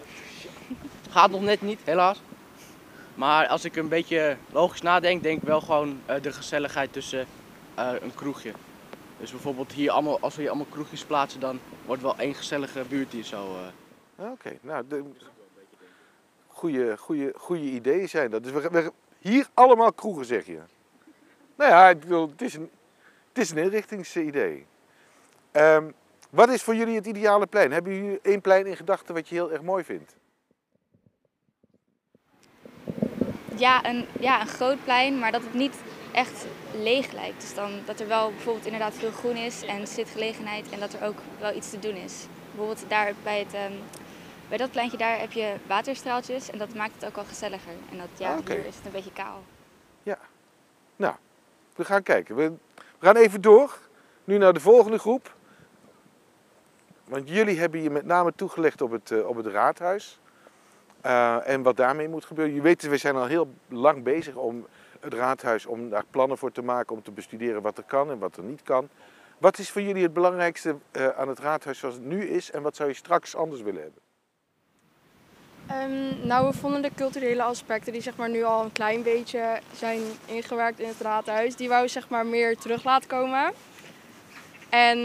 Gaat 1.09 1.29
nog 1.29 1.41
net 1.41 1.61
niet, 1.61 1.79
helaas. 1.83 2.21
Maar 3.15 3.47
als 3.47 3.65
ik 3.65 3.75
een 3.75 3.87
beetje 3.87 4.37
logisch 4.51 4.81
nadenk, 4.81 5.23
denk 5.23 5.41
ik 5.41 5.47
wel 5.47 5.61
gewoon 5.61 6.01
uh, 6.09 6.21
de 6.21 6.31
gezelligheid 6.31 6.93
tussen 6.93 7.27
uh, 7.79 7.91
een 8.01 8.15
kroegje. 8.15 8.51
Dus 9.19 9.31
bijvoorbeeld 9.31 9.71
hier 9.71 9.91
allemaal, 9.91 10.19
als 10.19 10.35
we 10.35 10.41
hier 10.41 10.49
allemaal 10.49 10.71
kroegjes 10.71 11.05
plaatsen, 11.05 11.39
dan 11.39 11.59
wordt 11.85 12.01
wel 12.01 12.17
één 12.17 12.33
gezellige 12.33 12.83
buurt 12.89 13.11
hier 13.11 13.23
zo. 13.23 13.43
Uh... 13.43 14.25
Oké, 14.25 14.31
okay. 14.31 14.59
nou, 14.61 14.87
de... 14.87 15.03
goede, 16.47 16.97
goede, 16.97 17.33
goede 17.37 17.63
ideeën 17.63 18.09
zijn 18.09 18.31
dat. 18.31 18.43
Dus 18.43 18.51
we, 18.51 18.69
we, 18.69 18.91
hier 19.19 19.47
allemaal 19.53 19.93
kroegen, 19.93 20.25
zeg 20.25 20.45
je? 20.45 20.59
Nou 21.55 21.71
ja, 21.71 21.89
ik 21.89 21.99
bedoel, 21.99 22.29
het 22.29 22.41
is 22.41 22.53
een, 22.53 22.69
het 23.27 23.37
is 23.37 23.51
een 23.51 23.57
inrichtingsidee. 23.57 24.65
Um, 25.51 25.93
wat 26.29 26.49
is 26.49 26.63
voor 26.63 26.75
jullie 26.75 26.95
het 26.95 27.05
ideale 27.05 27.47
plein? 27.47 27.71
Hebben 27.71 27.95
jullie 27.95 28.19
één 28.21 28.41
plein 28.41 28.65
in 28.65 28.75
gedachten 28.75 29.13
wat 29.13 29.29
je 29.29 29.35
heel 29.35 29.51
erg 29.51 29.61
mooi 29.61 29.83
vindt? 29.83 30.15
Ja 33.55 33.85
een, 33.85 34.05
ja, 34.19 34.41
een 34.41 34.47
groot 34.47 34.83
plein, 34.83 35.19
maar 35.19 35.31
dat 35.31 35.43
het 35.43 35.53
niet 35.53 35.75
echt 36.11 36.45
leeg 36.73 37.11
lijkt. 37.11 37.41
Dus 37.41 37.53
dan 37.53 37.71
dat 37.85 37.99
er 37.99 38.07
wel 38.07 38.29
bijvoorbeeld 38.29 38.65
inderdaad 38.65 38.93
veel 38.93 39.11
groen 39.11 39.35
is 39.35 39.63
en 39.63 39.87
zitgelegenheid 39.87 40.69
en 40.69 40.79
dat 40.79 40.93
er 40.93 41.03
ook 41.03 41.17
wel 41.39 41.55
iets 41.55 41.69
te 41.69 41.79
doen 41.79 41.95
is. 41.95 42.27
Bijvoorbeeld 42.45 42.89
daar 42.89 43.13
bij, 43.23 43.39
het, 43.39 43.53
um, 43.53 43.79
bij 44.49 44.57
dat 44.57 44.71
pleintje 44.71 44.97
daar 44.97 45.19
heb 45.19 45.31
je 45.31 45.55
waterstraaltjes 45.67 46.49
en 46.49 46.57
dat 46.57 46.73
maakt 46.73 46.93
het 46.95 47.05
ook 47.05 47.15
wel 47.15 47.25
gezelliger. 47.25 47.73
En 47.91 47.97
dat, 47.97 48.07
ja, 48.17 48.37
okay. 48.37 48.55
hier 48.55 48.65
is 48.65 48.75
het 48.75 48.85
een 48.85 48.91
beetje 48.91 49.13
kaal. 49.13 49.43
Ja, 50.03 50.17
nou, 50.95 51.15
we 51.75 51.85
gaan 51.85 52.03
kijken. 52.03 52.35
We, 52.35 52.53
gaan 52.99 53.15
even 53.15 53.41
door. 53.41 53.77
Nu 54.23 54.37
naar 54.37 54.53
de 54.53 54.59
volgende 54.59 54.99
groep. 54.99 55.35
Want 57.03 57.29
jullie 57.29 57.59
hebben 57.59 57.81
je 57.81 57.89
met 57.89 58.05
name 58.05 58.33
toegelegd 58.35 58.81
op 58.81 58.91
het, 58.91 59.09
uh, 59.11 59.27
op 59.27 59.35
het 59.35 59.45
raadhuis. 59.45 60.19
Uh, 61.05 61.47
en 61.47 61.61
wat 61.61 61.77
daarmee 61.77 62.09
moet 62.09 62.25
gebeuren. 62.25 62.55
Je 62.55 62.61
weet, 62.61 62.81
we 62.81 62.97
zijn 62.97 63.15
al 63.15 63.25
heel 63.25 63.53
lang 63.67 64.03
bezig 64.03 64.35
om 64.35 64.67
het 64.99 65.13
raadhuis, 65.13 65.65
om 65.65 65.89
daar 65.89 66.03
plannen 66.09 66.37
voor 66.37 66.51
te 66.51 66.61
maken, 66.61 66.95
om 66.95 67.03
te 67.03 67.11
bestuderen 67.11 67.61
wat 67.61 67.77
er 67.77 67.83
kan 67.83 68.11
en 68.11 68.19
wat 68.19 68.37
er 68.37 68.43
niet 68.43 68.61
kan. 68.63 68.89
Wat 69.37 69.57
is 69.57 69.71
voor 69.71 69.81
jullie 69.81 70.03
het 70.03 70.13
belangrijkste 70.13 70.75
uh, 70.91 71.07
aan 71.07 71.27
het 71.27 71.39
raadhuis 71.39 71.79
zoals 71.79 71.95
het 71.95 72.03
nu 72.03 72.27
is 72.27 72.51
en 72.51 72.61
wat 72.61 72.75
zou 72.75 72.89
je 72.89 72.95
straks 72.95 73.35
anders 73.35 73.61
willen 73.61 73.81
hebben? 73.81 74.01
Um, 75.71 76.27
nou, 76.27 76.47
we 76.47 76.57
vonden 76.57 76.81
de 76.81 76.91
culturele 76.95 77.43
aspecten 77.43 77.93
die 77.93 78.01
zeg 78.01 78.15
maar, 78.15 78.29
nu 78.29 78.43
al 78.43 78.63
een 78.63 78.71
klein 78.71 79.03
beetje 79.03 79.59
zijn 79.77 80.01
ingewerkt 80.25 80.79
in 80.79 80.87
het 80.87 81.01
raadhuis, 81.01 81.55
die 81.55 81.69
wou 81.69 81.83
we 81.83 81.87
zeg 81.87 82.09
maar, 82.09 82.25
meer 82.25 82.57
terug 82.57 82.83
laten 82.83 83.09
komen. 83.09 83.53
En 84.69 84.99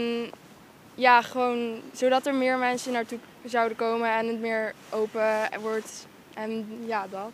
ja, 0.95 1.21
gewoon 1.21 1.81
zodat 1.93 2.25
er 2.25 2.35
meer 2.35 2.57
mensen 2.57 2.91
naartoe 2.91 3.19
zouden 3.43 3.77
komen 3.77 4.11
en 4.11 4.27
het 4.27 4.39
meer 4.39 4.73
open 4.89 5.49
wordt. 5.61 6.07
En 6.33 6.81
ja, 6.85 7.07
dat. 7.09 7.31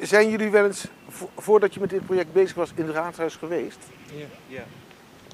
Zijn 0.00 0.30
jullie 0.30 0.50
wel 0.50 0.64
eens, 0.64 0.86
voordat 1.36 1.74
je 1.74 1.80
met 1.80 1.90
dit 1.90 2.06
project 2.06 2.32
bezig 2.32 2.56
was, 2.56 2.72
in 2.74 2.86
het 2.86 2.94
raadhuis 2.94 3.36
geweest? 3.36 3.78
Ja. 4.12 4.26
ja. 4.46 4.64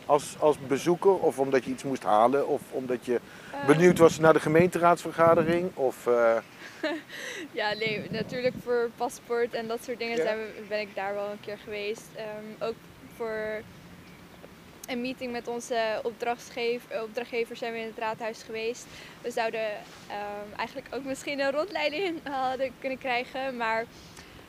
Als, 0.07 0.37
als 0.39 0.57
bezoeker 0.67 1.15
of 1.15 1.39
omdat 1.39 1.65
je 1.65 1.71
iets 1.71 1.83
moest 1.83 2.03
halen 2.03 2.49
of 2.49 2.61
omdat 2.71 3.05
je 3.05 3.21
benieuwd 3.67 3.99
was 3.99 4.19
naar 4.19 4.33
de 4.33 4.41
gemeenteraadsvergadering? 4.41 5.77
Of, 5.77 6.07
uh... 6.07 6.37
ja, 7.61 7.75
nee, 7.75 8.11
natuurlijk 8.11 8.55
voor 8.65 8.91
paspoort 8.97 9.55
en 9.55 9.69
dat 9.69 9.85
soort 9.85 9.99
dingen 9.99 10.17
ja. 10.17 10.23
zijn 10.23 10.39
we, 10.39 10.63
ben 10.69 10.81
ik 10.81 10.95
daar 10.95 11.15
wel 11.15 11.31
een 11.31 11.41
keer 11.41 11.59
geweest. 11.59 12.07
Um, 12.17 12.69
ook 12.69 12.75
voor 13.17 13.63
een 14.87 15.01
meeting 15.01 15.33
met 15.33 15.49
onze 15.49 16.01
opdrachtgever, 16.03 17.57
zijn 17.57 17.73
we 17.73 17.79
in 17.79 17.87
het 17.87 17.99
raadhuis 17.99 18.43
geweest. 18.43 18.87
We 19.21 19.31
zouden 19.31 19.71
um, 19.71 20.57
eigenlijk 20.57 20.89
ook 20.95 21.05
misschien 21.05 21.41
een 21.41 21.53
rondleiding 21.53 22.21
hadden 22.29 22.71
kunnen 22.81 22.99
krijgen, 22.99 23.57
maar 23.57 23.85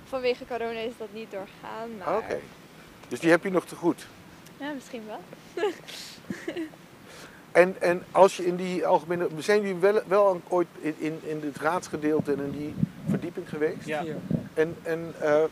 vanwege 0.03 0.45
corona 0.45 0.79
is 0.79 0.97
dat 0.97 1.13
niet 1.13 1.31
doorgegaan. 1.31 1.97
Maar... 1.97 2.15
Oké, 2.15 2.23
okay. 2.25 2.41
dus 3.07 3.19
die 3.19 3.29
heb 3.29 3.43
je 3.43 3.51
nog 3.51 3.65
te 3.65 3.75
goed? 3.75 4.07
Ja, 4.57 4.71
misschien 4.71 5.03
wel. 5.07 5.21
en, 7.53 7.75
en 7.81 8.03
als 8.11 8.37
je 8.37 8.45
in 8.45 8.55
die 8.55 8.87
algemene. 8.87 9.27
Zijn 9.37 9.61
jullie 9.61 9.75
wel, 9.75 10.01
wel 10.07 10.41
ooit 10.47 10.67
in, 10.79 10.95
in, 10.97 11.19
in 11.23 11.41
het 11.43 11.57
raadsgedeelte 11.57 12.31
en 12.31 12.39
in 12.39 12.51
die 12.51 12.75
verdieping 13.09 13.49
geweest? 13.49 13.85
Ja. 13.85 14.03
En, 14.53 14.75
en 14.83 15.13
uh, 15.21 15.43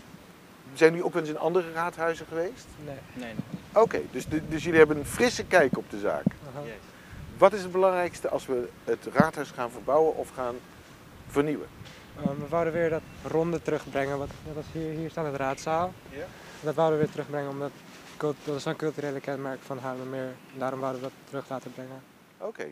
zijn 0.74 0.90
jullie 0.90 1.06
ook 1.06 1.14
wel 1.14 1.22
eens 1.22 1.32
in 1.32 1.38
andere 1.38 1.72
raadhuizen 1.72 2.26
geweest? 2.26 2.66
Nee. 2.86 2.96
Nee. 3.14 3.34
Oké, 3.70 3.80
okay, 3.80 4.06
dus, 4.12 4.26
dus 4.50 4.64
jullie 4.64 4.80
hebben 4.80 4.98
een 4.98 5.06
frisse 5.06 5.46
kijk 5.46 5.78
op 5.78 5.90
de 5.90 6.00
zaak. 6.00 6.26
Aha. 6.26 6.66
Yes. 6.66 6.74
Wat 7.38 7.54
is 7.54 7.62
het 7.62 7.72
belangrijkste 7.72 8.30
als 8.30 8.46
we 8.46 8.68
het 8.84 9.08
raadhuis 9.14 9.52
gaan 9.52 9.72
verbouwen 9.72 10.16
of 10.16 10.30
gaan 10.36 10.56
vernieuwen? 11.28 11.68
Uh, 12.18 12.24
we 12.24 12.48
wouden 12.50 12.74
weer 12.74 12.90
dat 12.90 13.02
ronde 13.24 13.62
terugbrengen. 13.62 14.18
Wat, 14.18 14.30
dat 14.54 14.64
hier, 14.72 14.92
hier 14.92 15.10
staat 15.10 15.26
het 15.26 15.36
raadzaal. 15.36 15.94
Ja. 16.10 16.26
Dat 16.62 16.76
wouden 16.76 17.00
we 17.00 17.04
weer 17.04 17.14
terugbrengen 17.14 17.50
omdat 17.50 17.72
dat 18.22 18.56
is 18.56 18.66
een 18.66 18.76
culturele 18.76 19.20
kenmerk 19.20 19.62
van 19.62 19.78
Haarlemmermeer. 19.78 20.34
Daarom 20.58 20.80
wouden 20.80 21.02
we 21.02 21.08
dat 21.08 21.18
terug 21.28 21.50
laten 21.50 21.74
brengen. 21.74 22.04
Oké. 22.38 22.68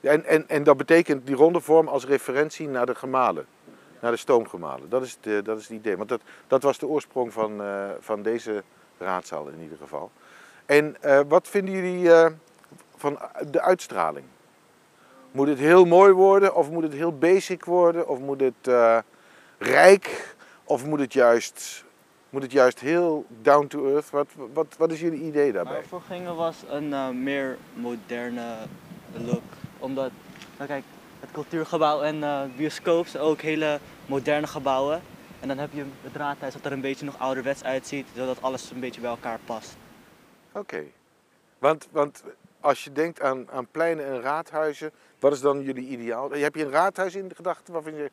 En, 0.00 0.24
en, 0.24 0.48
en 0.48 0.62
dat 0.62 0.76
betekent 0.76 1.26
die 1.26 1.34
ronde 1.36 1.60
vorm 1.60 1.88
als 1.88 2.06
referentie 2.06 2.68
naar 2.68 2.86
de 2.86 2.94
gemalen. 2.94 3.46
naar 4.00 4.10
de 4.10 4.16
stoom 4.16 4.48
gemalen. 4.48 4.88
Dat 4.88 5.02
is, 5.02 5.18
de, 5.20 5.42
dat 5.42 5.58
is 5.58 5.68
het 5.68 5.76
idee. 5.78 5.96
Want 5.96 6.08
dat, 6.08 6.20
dat 6.46 6.62
was 6.62 6.78
de 6.78 6.86
oorsprong 6.86 7.32
van, 7.32 7.62
eh, 7.62 7.90
van 8.00 8.22
deze 8.22 8.62
raadzaal 8.98 9.48
in 9.48 9.60
ieder 9.60 9.78
geval. 9.78 10.10
En 10.66 10.96
eh, 11.00 11.20
wat 11.28 11.48
vinden 11.48 11.74
jullie 11.74 12.12
eh, 12.12 12.26
van 12.96 13.18
de 13.50 13.60
uitstraling? 13.60 14.26
Moet 15.30 15.48
het 15.48 15.58
heel 15.58 15.84
mooi 15.84 16.12
worden 16.12 16.54
of 16.54 16.70
moet 16.70 16.82
het 16.82 16.92
heel 16.92 17.18
basic 17.18 17.64
worden? 17.64 18.08
Of 18.08 18.18
moet 18.18 18.40
het 18.40 18.68
eh, 18.68 18.98
rijk 19.58 20.34
of 20.64 20.84
moet 20.86 21.00
het 21.00 21.12
juist, 21.12 21.84
moet 22.32 22.42
het 22.42 22.52
juist 22.52 22.80
heel 22.80 23.24
down 23.42 23.66
to 23.66 23.86
earth? 23.92 24.10
Wat, 24.10 24.28
wat, 24.52 24.66
wat 24.78 24.92
is 24.92 25.00
jullie 25.00 25.22
idee 25.22 25.52
daarbij? 25.52 25.72
Waar 25.72 25.82
we 25.82 25.88
voor 25.88 26.00
gingen 26.00 26.36
was 26.36 26.56
een 26.68 26.92
eh, 26.92 27.08
meer 27.08 27.58
moderne 27.74 28.56
look. 29.12 29.42
Omdat, 29.78 30.10
nou 30.56 30.68
kijk, 30.68 30.84
het 31.20 31.30
cultuurgebouw 31.32 32.02
en 32.02 32.22
eh 32.22 32.42
bioscoop 32.56 33.06
zijn 33.06 33.22
ook 33.22 33.40
hele 33.40 33.80
moderne 34.06 34.46
gebouwen. 34.46 35.02
En 35.40 35.48
dan 35.48 35.58
heb 35.58 35.72
je 35.72 35.84
het 36.02 36.16
raadhuis 36.16 36.52
dat 36.52 36.64
er 36.64 36.72
een 36.72 36.80
beetje 36.80 37.04
nog 37.04 37.18
ouderwets 37.18 37.64
uitziet, 37.64 38.06
zodat 38.14 38.42
alles 38.42 38.70
een 38.70 38.80
beetje 38.80 39.00
bij 39.00 39.10
elkaar 39.10 39.38
past. 39.44 39.76
Oké. 40.52 40.84
Want, 41.58 41.88
want 41.90 42.24
als 42.60 42.84
je 42.84 42.92
denkt 42.92 43.20
aan, 43.20 43.50
aan 43.50 43.66
pleinen 43.70 44.06
en 44.06 44.20
raadhuizen, 44.20 44.90
wat 45.18 45.32
is 45.32 45.40
dan 45.40 45.62
jullie 45.62 45.88
ideaal? 45.88 46.30
Heb 46.30 46.54
je 46.54 46.64
een 46.64 46.70
raadhuis 46.70 47.14
in 47.14 47.28
de 47.28 47.34
gedachten 47.34 47.72
waarvan 47.72 47.94
je 47.94 48.10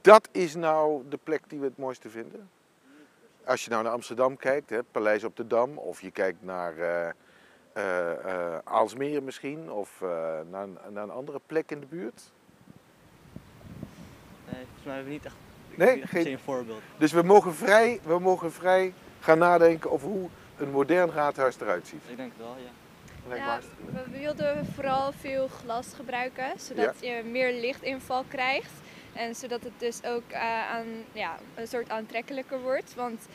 dat 0.00 0.28
is 0.32 0.54
nou 0.54 1.02
de 1.08 1.18
plek 1.24 1.42
die 1.48 1.58
we 1.58 1.64
het 1.64 1.78
mooiste 1.78 2.08
vinden? 2.08 2.50
Als 3.44 3.64
je 3.64 3.70
nou 3.70 3.82
naar 3.82 3.92
Amsterdam 3.92 4.36
kijkt, 4.36 4.70
hè, 4.70 4.82
Paleis 4.82 5.24
op 5.24 5.36
de 5.36 5.46
Dam, 5.46 5.78
of 5.78 6.00
je 6.00 6.10
kijkt 6.10 6.42
naar 6.42 6.78
eh 6.78 7.10
eh, 7.72 8.10
eh, 8.10 8.58
Aalsmeer 8.64 9.22
misschien, 9.22 9.70
of 9.70 10.02
eh, 10.02 10.08
naar, 10.50 10.62
een- 10.62 10.78
naar 10.90 11.02
een 11.02 11.10
andere 11.10 11.40
plek 11.46 11.70
in 11.70 11.80
de 11.80 11.86
buurt. 11.86 12.22
Nee, 14.44 14.54
volgens 14.64 14.84
mij 14.84 14.94
hebben 14.94 15.04
we 15.12 15.18
niet 15.18 15.24
echt 15.24 15.34
Nee, 15.74 15.94
niet 15.94 16.02
echt 16.02 16.10
geen- 16.12 16.26
een 16.32 16.38
voorbeeld. 16.38 16.80
Dus 16.98 17.12
we 17.12 17.22
mogen, 17.22 17.54
vrij, 17.54 18.00
we 18.04 18.18
mogen 18.18 18.52
vrij 18.52 18.92
gaan 19.20 19.38
nadenken 19.38 19.90
over 19.90 20.08
hoe 20.08 20.28
een 20.56 20.70
modern 20.70 21.10
raadhuis 21.10 21.60
eruit 21.60 21.86
ziet. 21.86 22.02
Ik 22.08 22.16
denk 22.16 22.32
het 22.36 22.46
wel, 22.46 22.56
ja. 22.56 22.70
Ja, 23.36 23.58
we 23.92 24.18
wilden 24.18 24.66
vooral 24.74 25.12
veel 25.12 25.48
glas 25.48 25.92
gebruiken, 25.94 26.52
zodat 26.60 26.94
je 27.00 27.22
meer 27.24 27.52
lichtinval 27.52 28.24
krijgt. 28.28 28.70
En 29.12 29.34
zodat 29.34 29.62
het 29.62 29.72
dus 29.78 30.04
ook 30.04 30.30
eh, 30.30 30.70
aan, 30.70 30.86
ja, 31.12 31.38
een 31.54 31.66
soort 31.66 31.90
aantrekkelijker 31.90 32.60
wordt. 32.60 32.94
Want 32.94 33.26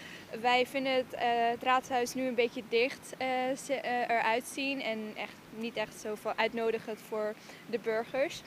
wij 0.42 0.66
vinden 0.66 0.94
het, 0.94 1.14
eh, 1.14 1.28
het 1.50 1.64
raadhuis 1.64 2.14
nu 2.14 2.28
een 2.28 2.36
beetje 2.36 2.64
dicht 2.70 3.14
eh, 3.18 4.08
eruit 4.08 4.46
zien. 4.48 4.82
En 4.82 5.12
echt 5.16 5.36
niet 5.56 5.76
echt 5.76 6.00
zoveel 6.02 6.34
uitnodigend 6.36 7.00
voor 7.08 7.34
de 7.70 7.80
burgers. 7.80 8.42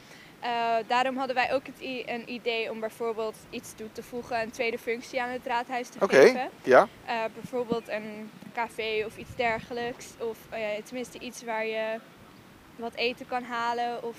Daarom 0.86 1.16
hadden 1.16 1.36
wij 1.36 1.52
ook 1.52 1.66
het 1.66 1.80
een 2.06 2.32
idee 2.32 2.70
om 2.70 2.80
bijvoorbeeld 2.80 3.36
iets 3.50 3.72
toe 3.74 3.92
te 3.92 4.02
voegen, 4.02 4.40
een 4.40 4.50
tweede 4.50 4.78
functie 4.78 5.22
aan 5.22 5.28
het 5.28 5.46
raadhuis 5.46 5.88
te 5.88 5.98
Oké, 6.00 6.16
geven. 6.16 6.50
ja. 6.62 6.88
Bijvoorbeeld 7.34 7.88
een 7.88 8.30
café 8.54 9.02
of 9.06 9.16
iets 9.16 9.36
dergelijks. 9.36 10.06
Of 10.18 10.38
tenminste 10.84 11.18
iets 11.18 11.44
waar 11.44 11.66
je 11.66 11.98
wat 12.76 12.94
eten 12.94 13.26
kan 13.26 13.42
halen 13.42 14.04
of 14.04 14.16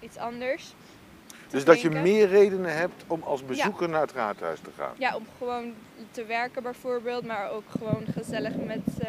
iets 0.00 0.16
anders. 0.16 0.74
Dus 1.50 1.64
dat 1.64 1.80
je 1.80 1.90
meer 1.90 2.28
redenen 2.28 2.76
hebt 2.76 3.04
om 3.06 3.22
als 3.22 3.44
bezoeker 3.44 3.88
naar 3.88 4.00
het 4.00 4.12
raadhuis 4.12 4.60
te 4.60 4.70
gaan. 4.76 4.94
Ja, 4.98 5.16
om 5.16 5.26
gewoon 5.38 5.74
te 6.10 6.24
werken 6.24 6.62
bijvoorbeeld, 6.62 7.24
maar 7.24 7.50
ook 7.50 7.70
gewoon 7.78 8.06
gezellig 8.12 8.56
met 8.56 8.98
eh, 8.98 9.08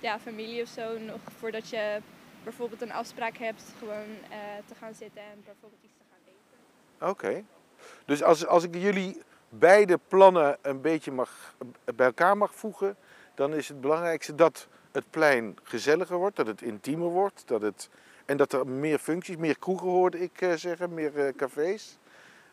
ja, 0.00 0.18
familie 0.18 0.62
of 0.62 0.68
zo. 0.68 0.98
Nog 0.98 1.20
voordat 1.38 1.68
je 1.68 2.00
bijvoorbeeld 2.44 2.82
een 2.82 2.92
afspraak 2.92 3.36
hebt, 3.36 3.62
gewoon 3.78 4.08
eh, 4.30 4.38
te 4.66 4.74
gaan 4.74 4.94
zitten 4.94 5.22
en 5.22 5.42
bijvoorbeeld 5.44 5.82
iets 5.82 5.94
te 5.98 6.04
gaan 6.10 6.18
eten. 6.26 7.10
Oké. 7.10 7.44
Dus 8.04 8.22
als, 8.22 8.46
als 8.46 8.64
ik 8.64 8.74
jullie 8.74 9.22
beide 9.48 9.98
plannen 10.08 10.58
een 10.62 10.80
beetje 10.80 11.12
mag, 11.12 11.54
bij 11.94 12.06
elkaar 12.06 12.36
mag 12.36 12.54
voegen, 12.54 12.96
dan 13.34 13.54
is 13.54 13.68
het 13.68 13.80
belangrijkste 13.80 14.34
dat 14.34 14.68
het 14.92 15.04
plein 15.10 15.58
gezelliger 15.62 16.16
wordt, 16.16 16.36
dat 16.36 16.46
het 16.46 16.62
intiemer 16.62 17.08
wordt, 17.08 17.42
dat 17.46 17.62
het, 17.62 17.88
en 18.30 18.36
dat 18.36 18.52
er 18.52 18.66
meer 18.66 18.98
functies, 18.98 19.36
meer 19.36 19.58
kroegen 19.58 19.88
hoorde 19.88 20.20
ik 20.20 20.40
eh, 20.40 20.52
zeggen, 20.52 20.94
meer 20.94 21.26
eh, 21.26 21.34
cafés. 21.36 21.98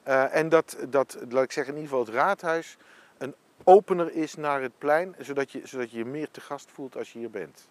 Eh, 0.03 0.36
en 0.36 0.50
dat, 0.50 0.77
dat, 0.89 1.17
laat 1.29 1.43
ik 1.43 1.51
zeggen, 1.51 1.74
in 1.74 1.81
ieder 1.81 1.98
geval 1.98 2.13
het 2.13 2.24
raadhuis 2.24 2.77
een 3.17 3.36
opener 3.63 4.12
is 4.12 4.36
naar 4.36 4.62
het 4.62 4.77
plein, 4.77 5.15
zodat 5.19 5.51
je 5.51 5.62
zodat 5.63 5.91
je, 5.91 5.98
je 5.98 6.05
meer 6.05 6.31
te 6.31 6.41
gast 6.41 6.72
voelt 6.72 6.98
als 6.98 7.13
je 7.13 7.19
hier 7.19 7.29
bent. 7.29 7.69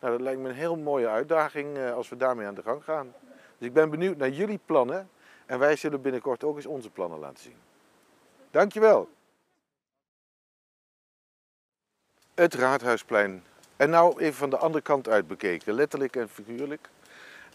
Nou, 0.00 0.12
dat 0.12 0.22
lijkt 0.22 0.40
me 0.40 0.48
een 0.48 0.54
heel 0.54 0.76
mooie 0.76 1.08
uitdaging 1.08 1.78
als 1.78 2.08
we 2.08 2.16
daarmee 2.16 2.46
aan 2.46 2.54
de 2.54 2.62
gang 2.62 2.84
gaan. 2.84 3.14
Dus 3.58 3.68
ik 3.68 3.72
ben 3.72 3.90
benieuwd 3.90 4.16
naar 4.16 4.30
jullie 4.30 4.60
plannen. 4.66 5.08
En 5.46 5.58
wij 5.58 5.76
zullen 5.76 6.02
binnenkort 6.02 6.44
ook 6.44 6.56
eens 6.56 6.66
onze 6.66 6.90
plannen 6.90 7.18
laten 7.18 7.42
zien. 7.42 7.56
Dankjewel. 8.50 9.08
Het 12.34 12.54
Raadhuisplein. 12.54 13.44
En 13.76 13.90
nou 13.90 14.20
even 14.20 14.34
van 14.34 14.50
de 14.50 14.56
andere 14.56 14.82
kant 14.82 15.08
uit 15.08 15.26
bekeken, 15.26 15.74
letterlijk 15.74 16.16
en 16.16 16.28
figuurlijk. 16.28 16.88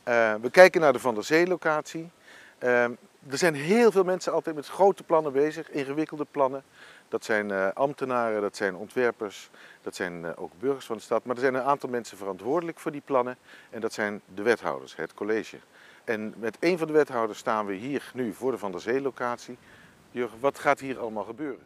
Eh, 0.08 0.34
we 0.42 0.50
kijken 0.50 0.82
naar 0.82 0.94
de 0.94 1.00
Van 1.00 1.14
der 1.14 1.24
Zee 1.24 1.48
locatie. 1.48 2.10
Eh, 2.58 2.84
er 3.30 3.38
zijn 3.38 3.56
heel 3.56 3.92
veel 3.92 4.04
mensen 4.04 4.34
altijd 4.34 4.56
met 4.56 4.68
grote 4.68 5.04
plannen 5.04 5.32
bezig, 5.32 5.70
ingewikkelde 5.70 6.26
plannen. 6.32 6.64
Dat 7.10 7.26
zijn 7.26 7.52
eh, 7.52 7.68
ambtenaren, 7.74 8.42
dat 8.42 8.56
zijn 8.56 8.76
ontwerpers, 8.76 9.50
dat 9.82 9.96
zijn 9.96 10.26
eh, 10.26 10.32
ook 10.36 10.52
burgers 10.60 10.86
van 10.86 10.96
de 10.96 11.02
stad. 11.02 11.26
Maar 11.26 11.36
er 11.36 11.42
zijn 11.42 11.54
een 11.54 11.62
aantal 11.62 11.90
mensen 11.90 12.18
verantwoordelijk 12.18 12.80
voor 12.80 12.92
die 12.92 13.02
plannen. 13.06 13.38
En 13.70 13.82
dat 13.82 13.94
zijn 13.94 14.22
de 14.34 14.42
wethouders, 14.42 14.96
het 14.96 15.14
college. 15.14 15.58
En 16.04 16.34
met 16.38 16.58
een 16.60 16.78
van 16.78 16.88
de 16.88 16.94
wethouders 16.94 17.40
staan 17.40 17.66
we 17.66 17.74
hier 17.74 18.12
nu 18.14 18.34
voor 18.34 18.52
de 18.52 18.58
Van 18.58 18.72
der 18.72 18.82
Zee 18.82 19.02
locatie. 19.02 19.58
Jurgen, 20.12 20.40
wat 20.40 20.60
gaat 20.60 20.80
hier 20.80 21.00
allemaal 21.00 21.24
gebeuren? 21.24 21.62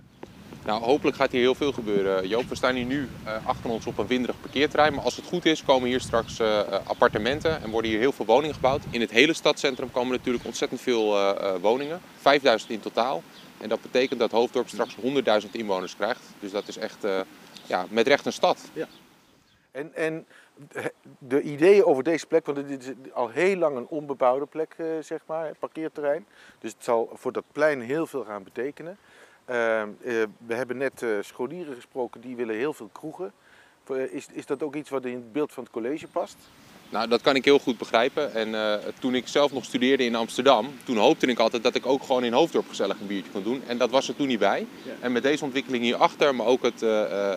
Nou, 0.65 0.83
hopelijk 0.83 1.17
gaat 1.17 1.31
hier 1.31 1.41
heel 1.41 1.55
veel 1.55 1.71
gebeuren. 1.71 2.27
Joop, 2.27 2.49
we 2.49 2.55
staan 2.55 2.75
hier 2.75 2.85
nu 2.85 3.09
eh, 3.23 3.47
achter 3.47 3.69
ons 3.69 3.85
op 3.85 3.97
een 3.97 4.07
winderig 4.07 4.41
parkeerterrein. 4.41 4.93
Maar 4.93 5.03
als 5.03 5.15
het 5.15 5.25
goed 5.25 5.45
is, 5.45 5.63
komen 5.63 5.89
hier 5.89 5.99
straks 5.99 6.39
eh, 6.39 6.59
eh, 6.59 6.87
appartementen 6.87 7.61
en 7.61 7.69
worden 7.69 7.91
hier 7.91 7.99
heel 7.99 8.11
veel 8.11 8.25
woningen 8.25 8.55
gebouwd. 8.55 8.83
In 8.89 9.01
het 9.01 9.11
hele 9.11 9.33
stadscentrum 9.33 9.91
komen 9.91 10.11
natuurlijk 10.11 10.45
ontzettend 10.45 10.81
veel 10.81 11.33
woningen. 11.59 12.01
5000 12.17 12.71
in 12.71 12.79
totaal. 12.79 13.23
En 13.57 13.69
dat 13.69 13.81
betekent 13.81 14.19
dat 14.19 14.31
Hoofddorp 14.31 14.67
straks 14.67 14.95
100.000 15.43 15.51
inwoners 15.51 15.95
krijgt. 15.95 16.21
Dus 16.39 16.51
dat 16.51 16.67
is 16.67 16.77
echt 16.77 17.05
ja, 17.65 17.85
met 17.89 18.07
recht 18.07 18.25
een 18.25 18.33
stad. 18.33 18.59
En, 19.71 19.93
en 19.95 20.25
de 21.17 21.41
ideeën 21.41 21.85
over 21.85 22.03
deze 22.03 22.25
plek, 22.25 22.45
want 22.45 22.67
dit 22.67 22.83
is 22.83 23.13
al 23.13 23.29
heel 23.29 23.55
lang 23.55 23.77
een 23.77 23.87
onbebouwde 23.87 24.45
plek, 24.45 24.75
zeg 25.01 25.19
maar, 25.25 25.51
parkeerterrein. 25.59 26.25
Dus 26.59 26.71
het 26.71 26.83
zal 26.83 27.09
voor 27.13 27.31
dat 27.31 27.43
plein 27.51 27.81
heel 27.81 28.07
veel 28.07 28.23
gaan 28.23 28.43
betekenen. 28.43 28.97
Uh, 29.49 29.81
eh, 29.81 29.89
we 30.45 30.53
hebben 30.53 30.77
net 30.77 31.03
eh, 31.03 31.09
scholieren 31.21 31.75
gesproken, 31.75 32.21
die 32.21 32.35
willen 32.35 32.55
heel 32.55 32.73
veel 32.73 32.89
kroegen. 32.91 33.31
Eh, 33.87 34.13
Is, 34.13 34.27
is 34.31 34.45
dat 34.45 34.63
ook 34.63 34.75
iets 34.75 34.89
wat 34.89 35.05
in 35.05 35.13
het 35.13 35.33
beeld 35.33 35.51
van 35.51 35.63
het 35.63 35.71
college 35.71 36.07
past? 36.07 36.35
Nou, 36.89 37.07
dat 37.07 37.21
kan 37.21 37.35
ik 37.35 37.45
heel 37.45 37.59
goed 37.59 37.77
begrijpen. 37.77 38.33
En 38.33 38.81
toen 38.99 39.15
ik 39.15 39.27
zelf 39.27 39.51
nog 39.51 39.65
studeerde 39.65 40.03
in 40.03 40.15
Amsterdam, 40.15 40.73
toen 40.83 40.97
hoopte 40.97 41.27
ik 41.27 41.39
altijd 41.39 41.63
dat 41.63 41.75
ik 41.75 41.85
ook 41.85 42.03
gewoon 42.03 42.23
in 42.23 42.33
Hoofddorp 42.33 42.67
gezellig 42.67 42.99
een 42.99 43.07
biertje 43.07 43.31
kon 43.31 43.43
doen. 43.43 43.63
En 43.67 43.77
dat 43.77 43.89
was 43.89 44.07
er 44.07 44.15
toen 44.15 44.27
niet 44.27 44.39
bij. 44.39 44.67
En 44.99 45.11
met 45.11 45.23
deze 45.23 45.43
ontwikkeling 45.43 45.83
hierachter, 45.83 46.35
maar 46.35 46.45
ook 46.45 46.61
het, 46.61 46.81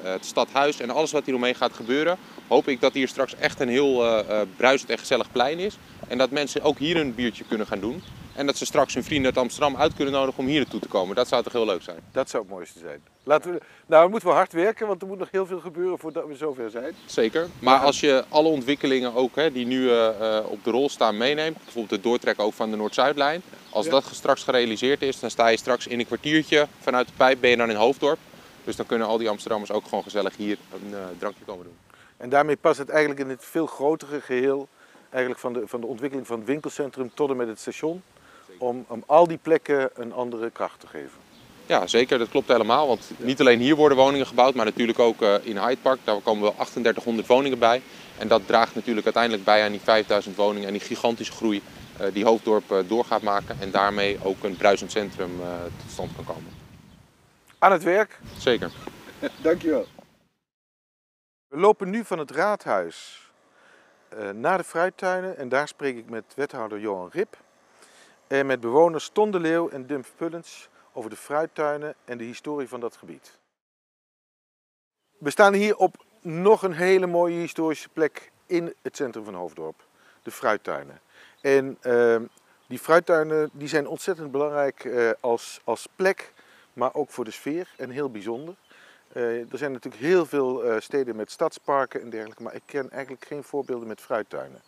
het 0.03 0.25
stadhuis 0.25 0.81
en 0.81 0.91
alles 0.91 1.13
wat 1.13 1.27
hier 1.27 1.35
omheen 1.35 1.55
gaat 1.55 1.73
gebeuren, 1.73 2.19
hoop 2.49 2.69
ik 2.69 2.81
dat 2.81 2.93
hier 2.93 3.09
straks 3.09 3.37
echt 3.37 3.61
een 3.61 3.69
heel 3.69 4.05
eh, 4.05 4.41
bruisend 4.57 4.91
en 4.91 4.99
gezellig 4.99 5.33
plein 5.33 5.59
is. 5.59 5.77
En 6.09 6.19
dat 6.19 6.31
mensen 6.31 6.63
ook 6.63 6.79
hier 6.79 6.97
een 6.97 7.15
biertje 7.15 7.45
kunnen 7.49 7.67
gaan 7.67 7.81
doen. 7.81 8.03
En 8.35 8.47
dat 8.47 8.57
ze 8.57 8.65
straks 8.65 8.95
hun 8.95 9.05
vrienden 9.05 9.27
uit 9.27 9.39
Amsterdam 9.43 9.77
uit 9.77 9.95
kunnen 9.95 10.15
nodigen 10.15 10.39
om 10.41 10.47
hier 10.47 10.61
naartoe 10.61 10.81
te 10.81 10.89
komen. 10.89 11.17
Dat 11.17 11.29
zou 11.29 11.43
toch 11.43 11.53
heel 11.53 11.65
leuk 11.67 11.83
zijn. 11.83 11.99
Dat 12.13 12.31
zou 12.31 12.43
het 12.43 12.53
mooiste 12.53 12.79
zijn. 12.79 13.03
Laten 13.23 13.53
we, 13.53 13.61
nou, 13.87 14.05
we 14.05 14.11
moeten 14.11 14.29
wel 14.29 14.37
hard 14.37 14.53
werken, 14.53 14.87
want 14.87 15.03
er 15.03 15.09
moet 15.09 15.19
nog 15.19 15.31
heel 15.31 15.47
veel 15.47 15.61
gebeuren 15.61 15.99
voordat 15.99 16.27
we 16.27 16.35
zover 16.37 16.71
zijn. 16.71 16.95
Zeker. 17.07 17.49
Maar 17.59 17.79
als 17.79 18.01
je 18.01 18.25
alle 18.29 18.49
ontwikkelingen 18.49 19.15
ook 19.15 19.37
hè, 19.37 19.53
die 19.53 19.67
nu 19.67 19.91
eh, 19.91 20.37
eh, 20.37 20.45
op 20.51 20.65
de 20.65 20.71
rol 20.71 20.89
staan 20.89 21.17
meeneemt, 21.17 21.57
bijvoorbeeld 21.57 21.91
het 21.91 22.03
doortrekken 22.03 22.45
ook 22.45 22.53
van 22.53 22.71
de 22.71 22.77
Noord-Zuidlijn. 22.77 23.43
Als 23.71 23.85
Ja. 23.85 23.91
dat 23.91 24.05
straks 24.13 24.43
gerealiseerd 24.43 25.03
is, 25.03 25.21
dan 25.21 25.31
sta 25.31 25.49
je 25.49 25.57
straks 25.57 25.87
in 25.87 25.99
een 25.99 26.07
kwartiertje 26.07 26.67
vanuit 26.81 27.07
de 27.07 27.13
pijp 27.17 27.41
ben 27.41 27.51
je 27.51 27.57
dan 27.57 27.71
in 27.71 27.77
Hoofddorp. 27.77 28.19
Dus 28.65 28.77
dan 28.77 28.87
kunnen 28.87 29.07
al 29.07 29.19
die 29.19 29.29
Amsterdammers 29.29 29.73
ook 29.73 29.85
gewoon 29.85 30.03
gezellig 30.05 30.37
hier 30.37 30.59
een 30.73 30.95
eh, 30.95 31.01
drankje 31.19 31.45
komen 31.45 31.65
doen. 31.65 31.77
En 32.17 32.29
daarmee 32.29 32.57
past 32.57 32.79
het 32.79 32.89
eigenlijk 32.89 33.21
in 33.21 33.29
het 33.29 33.45
veel 33.45 33.67
grotere 33.67 34.21
geheel 34.21 34.69
eigenlijk 35.11 35.41
van, 35.43 35.53
de, 35.53 35.63
van 35.65 35.81
de 35.81 35.87
ontwikkeling 35.87 36.27
van 36.27 36.39
het 36.39 36.47
winkelcentrum 36.47 37.11
tot 37.15 37.31
en 37.31 37.37
met 37.37 37.49
het 37.49 37.59
station. 37.61 38.03
Om, 38.65 38.85
om 38.89 39.03
al 39.07 39.27
die 39.27 39.39
plekken 39.43 39.91
een 39.95 40.13
andere 40.13 40.51
kracht 40.51 40.81
te 40.81 40.87
geven. 40.87 41.19
Ja, 41.67 41.87
zeker. 41.87 42.19
Dat 42.19 42.29
klopt 42.29 42.49
helemaal. 42.49 42.89
Want 42.89 43.11
niet 43.17 43.41
alleen 43.41 43.59
hier 43.61 43.77
worden 43.77 43.99
woningen 43.99 44.27
gebouwd, 44.27 44.55
maar 44.55 44.65
natuurlijk 44.65 44.99
ook 44.99 45.23
eh, 45.23 45.35
in 45.43 45.59
Hyde 45.59 45.81
Park. 45.83 45.99
Daar 46.05 46.21
komen 46.21 46.43
wel 46.43 46.53
3800 46.53 47.27
woningen 47.27 47.59
bij. 47.59 47.83
En 48.19 48.29
dat 48.29 48.47
draagt 48.47 48.75
natuurlijk 48.75 49.05
uiteindelijk 49.05 49.45
bij 49.45 49.65
aan 49.65 49.71
die 49.71 49.81
5000 49.81 50.37
woningen 50.37 50.67
en 50.67 50.73
die 50.73 50.83
gigantische 50.83 51.33
groei 51.33 51.63
eh, 51.99 52.13
die 52.13 52.25
Hoofddorp 52.25 52.71
eh, 52.71 52.79
door 52.87 53.05
gaat 53.05 53.23
maken. 53.23 53.57
En 53.61 53.71
daarmee 53.71 54.19
ook 54.23 54.43
een 54.43 54.57
bruisend 54.57 54.91
centrum 54.91 55.31
tot 55.83 55.91
stand 55.91 56.11
kan 56.15 56.25
komen. 56.25 56.51
Aan 57.59 57.73
het 57.73 57.83
werk. 57.83 58.19
Zeker. 58.39 58.71
Dankjewel. 59.43 59.87
We 61.49 61.59
lopen 61.59 61.91
nu 61.91 62.05
van 62.05 62.19
het 62.19 62.31
raadhuis 62.31 63.23
naar 64.35 64.59
de 64.59 64.65
fruittuinen 64.65 65.37
en 65.37 65.49
daar 65.49 65.69
spreek 65.69 65.97
ik 65.97 66.11
met 66.11 66.25
wethouder 66.35 66.81
Johan 66.81 67.09
Rip 67.13 67.37
en 68.27 68.47
met 68.47 68.61
bewoners 68.61 69.09
Ton 69.09 69.31
de 69.31 69.41
Leeuw 69.41 69.69
en 69.69 69.87
Dumf 69.87 70.13
Pullens 70.17 70.69
over 70.93 71.11
de 71.11 71.17
fruittuinen 71.17 71.95
en 72.05 72.19
de 72.19 72.25
historie 72.25 72.69
van 72.69 72.81
dat 72.81 72.97
gebied. 72.97 73.39
We 75.19 75.31
staan 75.31 75.53
hier 75.53 75.77
op 75.77 76.05
nog 76.21 76.63
een 76.63 76.73
hele 76.73 77.07
mooie 77.07 77.39
historische 77.39 77.89
plek 77.89 78.33
in 78.47 78.75
het 78.83 78.97
centrum 78.97 79.25
van 79.25 79.35
Hoofddorp, 79.35 79.87
de 80.23 80.31
fruittuinen. 80.31 81.01
En 81.41 81.79
uh, 81.83 82.17
die 82.67 82.79
fruittuinen 82.79 83.51
die 83.53 83.69
zijn 83.69 83.87
ontzettend 83.87 84.31
belangrijk 84.31 84.85
uh, 84.85 85.11
als, 85.21 85.61
als 85.65 85.89
plek, 85.97 86.33
maar 86.73 86.95
ook 86.95 87.11
voor 87.11 87.25
de 87.25 87.31
sfeer 87.31 87.75
en 87.77 87.91
heel 87.91 88.11
bijzonder. 88.11 88.55
Uh, 89.13 89.53
er 89.53 89.59
zijn 89.59 89.73
natuurlijk 89.73 90.03
heel 90.03 90.27
veel 90.27 90.67
uh, 90.67 90.81
steden 90.81 91.17
met 91.17 91.31
stadsparken 91.31 92.01
en 92.01 92.11
dergelijke, 92.11 92.43
maar 92.43 92.55
ik 92.55 92.63
ken 92.67 92.91
eigenlijk 92.91 93.25
geen 93.25 93.43
voorbeelden 93.43 93.89
met 93.89 94.01
fruittuinen. 94.01 94.63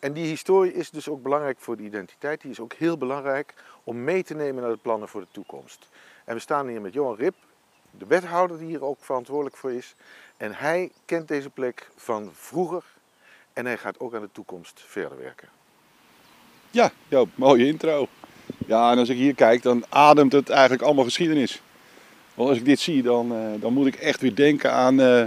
En 0.00 0.12
die 0.12 0.26
historie 0.26 0.72
is 0.72 0.90
dus 0.90 1.08
ook 1.08 1.22
belangrijk 1.22 1.56
voor 1.60 1.76
de 1.76 1.82
identiteit. 1.82 2.40
Die 2.40 2.50
is 2.50 2.60
ook 2.60 2.72
heel 2.72 2.96
belangrijk 2.96 3.54
om 3.84 4.04
mee 4.04 4.22
te 4.22 4.34
nemen 4.34 4.62
naar 4.62 4.72
de 4.72 4.78
plannen 4.82 5.08
voor 5.08 5.20
de 5.20 5.26
toekomst. 5.30 5.88
En 6.24 6.34
we 6.34 6.40
staan 6.40 6.68
hier 6.68 6.80
met 6.80 6.92
Johan 6.92 7.16
Rip, 7.16 7.34
de 7.90 8.06
wethouder 8.06 8.58
die 8.58 8.66
hier 8.66 8.84
ook 8.84 8.98
verantwoordelijk 9.00 9.56
voor 9.56 9.72
is. 9.72 9.94
En 10.36 10.54
hij 10.54 10.90
kent 11.04 11.28
deze 11.28 11.50
plek 11.50 11.88
van 11.96 12.30
vroeger 12.34 12.84
en 13.52 13.66
hij 13.66 13.76
gaat 13.76 14.00
ook 14.00 14.14
aan 14.14 14.20
de 14.20 14.32
toekomst 14.32 14.82
verder 14.86 15.18
werken. 15.18 15.48
Ja, 16.70 16.90
Joop, 17.08 17.28
mooie 17.34 17.66
intro. 17.66 18.08
Ja, 18.66 18.92
en 18.92 18.98
als 18.98 19.08
ik 19.08 19.16
hier 19.16 19.34
kijk, 19.34 19.62
dan 19.62 19.84
ademt 19.88 20.32
het 20.32 20.50
eigenlijk 20.50 20.82
allemaal 20.82 21.04
geschiedenis. 21.04 21.62
Want 22.34 22.48
als 22.48 22.58
ik 22.58 22.64
dit 22.64 22.80
zie, 22.80 23.02
dan, 23.02 23.32
uh, 23.32 23.60
dan 23.60 23.72
moet 23.72 23.86
ik 23.86 23.94
echt 23.94 24.20
weer 24.20 24.34
denken 24.34 24.72
aan, 24.72 25.00
uh, 25.00 25.24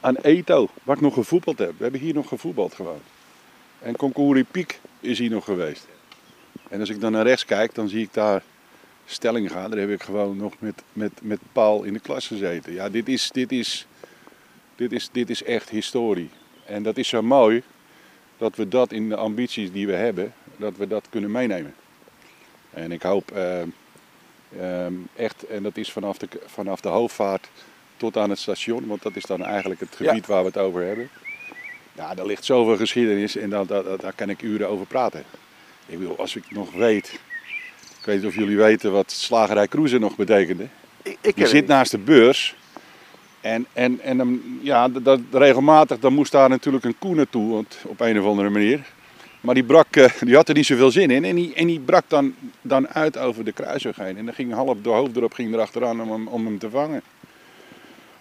aan 0.00 0.16
Eto, 0.16 0.68
waar 0.82 0.96
ik 0.96 1.02
nog 1.02 1.14
gevoetbald 1.14 1.58
heb. 1.58 1.72
We 1.76 1.82
hebben 1.82 2.00
hier 2.00 2.14
nog 2.14 2.28
gevoetbald 2.28 2.74
gewoon. 2.74 3.00
En 3.82 3.96
Concours 3.96 4.42
Piek 4.50 4.80
is 5.00 5.18
hier 5.18 5.30
nog 5.30 5.44
geweest. 5.44 5.86
En 6.68 6.80
als 6.80 6.88
ik 6.88 7.00
dan 7.00 7.12
naar 7.12 7.26
rechts 7.26 7.44
kijk, 7.44 7.74
dan 7.74 7.88
zie 7.88 8.02
ik 8.02 8.12
daar 8.12 8.42
Stellinga. 9.04 9.68
Daar 9.68 9.78
heb 9.78 9.90
ik 9.90 10.02
gewoon 10.02 10.36
nog 10.36 10.54
met, 10.58 10.82
met, 10.92 11.12
met 11.22 11.38
Paul 11.52 11.82
in 11.82 11.92
de 11.92 12.00
klas 12.00 12.26
gezeten. 12.26 12.72
Ja, 12.72 12.88
dit 12.88 13.08
is, 13.08 13.30
dit, 13.30 13.52
is, 13.52 13.86
dit, 14.76 14.92
is, 14.92 15.08
dit 15.12 15.30
is 15.30 15.42
echt 15.42 15.68
historie. 15.68 16.30
En 16.64 16.82
dat 16.82 16.96
is 16.96 17.08
zo 17.08 17.22
mooi 17.22 17.62
dat 18.38 18.56
we 18.56 18.68
dat 18.68 18.92
in 18.92 19.08
de 19.08 19.16
ambities 19.16 19.72
die 19.72 19.86
we 19.86 19.94
hebben, 19.94 20.32
dat 20.56 20.76
we 20.76 20.86
dat 20.86 21.06
kunnen 21.10 21.30
meenemen. 21.30 21.74
En 22.70 22.92
ik 22.92 23.02
hoop 23.02 23.32
uh, 23.36 23.62
uh, 24.56 24.86
echt, 25.16 25.46
en 25.46 25.62
dat 25.62 25.76
is 25.76 25.92
vanaf 25.92 26.18
de, 26.18 26.28
vanaf 26.46 26.80
de 26.80 26.88
hoofdvaart 26.88 27.48
tot 27.96 28.16
aan 28.16 28.30
het 28.30 28.38
station, 28.38 28.86
want 28.86 29.02
dat 29.02 29.16
is 29.16 29.24
dan 29.24 29.44
eigenlijk 29.44 29.80
het 29.80 29.96
gebied 29.96 30.26
ja. 30.26 30.32
waar 30.32 30.40
we 30.40 30.48
het 30.48 30.58
over 30.58 30.82
hebben. 30.82 31.10
Ja, 31.92 32.14
daar 32.14 32.26
ligt 32.26 32.44
zoveel 32.44 32.76
geschiedenis 32.76 33.36
en 33.36 33.50
daar, 33.50 33.66
daar, 33.66 33.82
daar 33.98 34.12
kan 34.14 34.30
ik 34.30 34.42
uren 34.42 34.68
over 34.68 34.86
praten. 34.86 35.24
Ik 35.86 35.98
wil, 35.98 36.18
als 36.18 36.36
ik 36.36 36.44
nog 36.50 36.72
weet, 36.72 37.20
ik 37.98 38.04
weet 38.04 38.16
niet 38.16 38.26
of 38.26 38.34
jullie 38.34 38.56
weten 38.56 38.92
wat 38.92 39.10
slagerij 39.10 39.68
Cruiser 39.68 40.00
nog 40.00 40.16
betekende. 40.16 40.66
Ik, 41.02 41.16
ik 41.20 41.38
Je 41.38 41.46
zit 41.46 41.66
naast 41.66 41.90
de 41.90 41.98
beurs 41.98 42.54
en, 43.40 43.66
en, 43.72 44.00
en 44.00 44.16
dan, 44.16 44.42
ja, 44.60 44.88
dat, 44.88 45.20
regelmatig 45.30 45.98
dan 45.98 46.12
moest 46.12 46.32
daar 46.32 46.48
natuurlijk 46.48 46.84
een 46.84 46.98
koe 46.98 47.14
naartoe, 47.14 47.52
want, 47.52 47.78
op 47.86 48.00
een 48.00 48.20
of 48.20 48.26
andere 48.26 48.50
manier. 48.50 48.80
Maar 49.40 49.54
die, 49.54 49.64
brak, 49.64 49.96
eh, 49.96 50.10
die 50.20 50.34
had 50.34 50.48
er 50.48 50.54
niet 50.54 50.66
zoveel 50.66 50.90
zin 50.90 51.10
in 51.10 51.24
en 51.24 51.34
die, 51.34 51.54
en 51.54 51.66
die 51.66 51.80
brak 51.80 52.04
dan, 52.08 52.34
dan 52.60 52.88
uit 52.88 53.18
over 53.18 53.44
de 53.44 53.52
kruisweg 53.52 53.96
heen. 53.96 54.16
En 54.16 54.24
dan 54.24 54.34
ging 54.34 54.52
half 54.52 54.76
de 54.82 54.88
hoofddorp 54.88 55.32
ging 55.32 55.54
erachteraan 55.54 56.00
om 56.00 56.10
hem, 56.10 56.26
om 56.26 56.46
hem 56.46 56.58
te 56.58 56.70
vangen. 56.70 57.02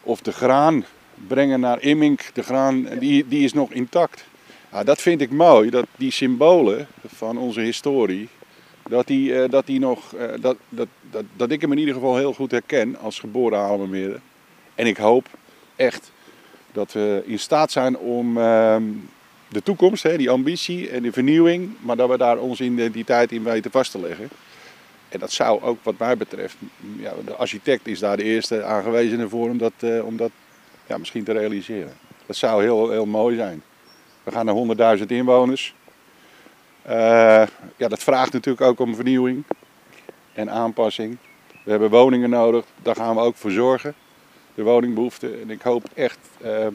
Of 0.02 0.22
de 0.22 0.32
graan 0.32 0.86
brengen 1.28 1.60
naar 1.60 1.82
Immink, 1.82 2.30
de 2.34 2.44
graan, 2.44 2.88
die, 3.00 3.28
die 3.28 3.44
is 3.44 3.54
nog 3.54 3.72
intact. 3.72 4.24
Dat 4.84 5.02
vind 5.02 5.22
ik 5.22 5.32
mooi, 5.32 5.70
dat 5.70 5.86
die 5.96 6.12
symbolen 6.12 6.88
van 7.08 7.38
onze 7.38 7.60
historie, 7.60 8.28
dat, 8.90 9.08
die, 9.08 9.32
uh, 9.32 9.50
dat, 9.50 9.66
die 9.66 9.80
nog, 9.80 10.16
uh, 10.16 10.22
dat, 10.42 10.58
dat, 10.70 10.88
dat, 11.10 11.24
dat 11.36 11.52
ik 11.52 11.62
hem 11.62 11.72
in 11.72 11.78
ieder 11.78 11.94
geval 11.94 12.18
heel 12.18 12.34
goed 12.34 12.52
herken 12.52 12.98
als 13.00 13.20
geboren 13.20 13.60
Haarlemmermeerder. 13.60 14.20
En 14.76 14.88
ik 14.88 14.98
hoop 14.98 15.28
echt 15.76 16.12
dat 16.72 16.92
we 16.94 17.24
in 17.26 17.40
staat 17.40 17.72
zijn 17.72 17.98
om 17.98 18.38
uh, 18.38 18.76
de 19.48 19.64
toekomst, 19.64 20.18
die 20.18 20.30
ambitie 20.30 20.90
en 20.90 21.04
de 21.04 21.12
vernieuwing, 21.12 21.76
maar 21.80 21.96
dat 21.96 22.10
we 22.10 22.18
daar 22.18 22.38
onze 22.38 22.64
identiteit 22.64 23.32
in 23.32 23.44
weten 23.44 23.72
vast 23.72 23.92
te 23.92 24.00
leggen. 24.00 24.30
En 25.10 25.20
dat 25.20 25.32
zou 25.32 25.62
ook 25.62 25.78
wat 25.84 25.98
mij 25.98 26.18
betreft, 26.18 26.56
ja, 26.98 27.14
de 27.26 27.36
architect 27.36 27.88
is 27.88 28.00
daar 28.00 28.18
de 28.18 28.24
eerste 28.24 28.64
aangewezen 28.64 29.30
voor 29.30 29.50
om 29.50 29.58
dat, 29.58 29.74
uh, 29.80 30.06
om 30.06 30.18
dat 30.18 30.32
ja, 30.88 30.98
misschien 30.98 31.24
te 31.24 31.32
realiseren. 31.32 31.94
Dat 32.26 32.36
zou 32.36 32.64
heel, 32.64 32.90
heel 32.90 33.06
mooi 33.06 33.36
zijn. 33.36 33.64
We 34.24 34.32
gaan 34.32 34.46
naar 34.46 34.98
100.000 34.98 35.06
inwoners. 35.06 35.76
Uh, 36.88 36.94
ja, 37.78 37.88
dat 37.88 38.04
vraagt 38.04 38.34
natuurlijk 38.34 38.66
ook 38.66 38.80
om 38.80 38.96
vernieuwing 38.96 39.44
en 40.34 40.52
aanpassing. 40.52 41.18
We 41.64 41.72
hebben 41.72 41.90
woningen 41.90 42.30
nodig, 42.30 42.66
daar 42.82 42.96
gaan 42.96 43.16
we 43.16 43.22
ook 43.22 43.36
voor 43.36 43.52
zorgen. 43.52 43.94
De 44.56 44.64
woningbehoefte. 44.64 45.38
En 45.42 45.50
ik 45.50 45.62
hoop 45.62 45.84
echt 45.94 46.20
uh, 46.44 46.50
uh, 46.52 46.68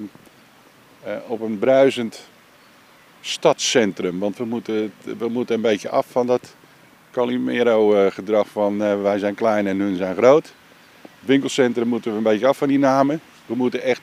op 1.27 1.40
een 1.40 1.59
bruisend 1.59 2.29
stadscentrum. 3.21 4.19
Want 4.19 4.37
we 4.37 4.45
moeten, 4.45 4.92
we 5.19 5.29
moeten 5.29 5.55
een 5.55 5.61
beetje 5.61 5.88
af 5.88 6.07
van 6.11 6.27
dat 6.27 6.55
Calimero-gedrag 7.11 8.49
van 8.49 8.79
wij 9.03 9.19
zijn 9.19 9.35
klein 9.35 9.66
en 9.66 9.81
hun 9.81 9.97
zijn 9.97 10.16
groot. 10.16 10.55
Winkelcentrum 11.21 11.88
moeten 11.88 12.11
we 12.11 12.16
een 12.16 12.23
beetje 12.23 12.47
af 12.47 12.57
van 12.57 12.69
die 12.69 12.79
namen. 12.79 13.21
We 13.46 13.54
moeten 13.54 13.82
echt, 13.82 14.00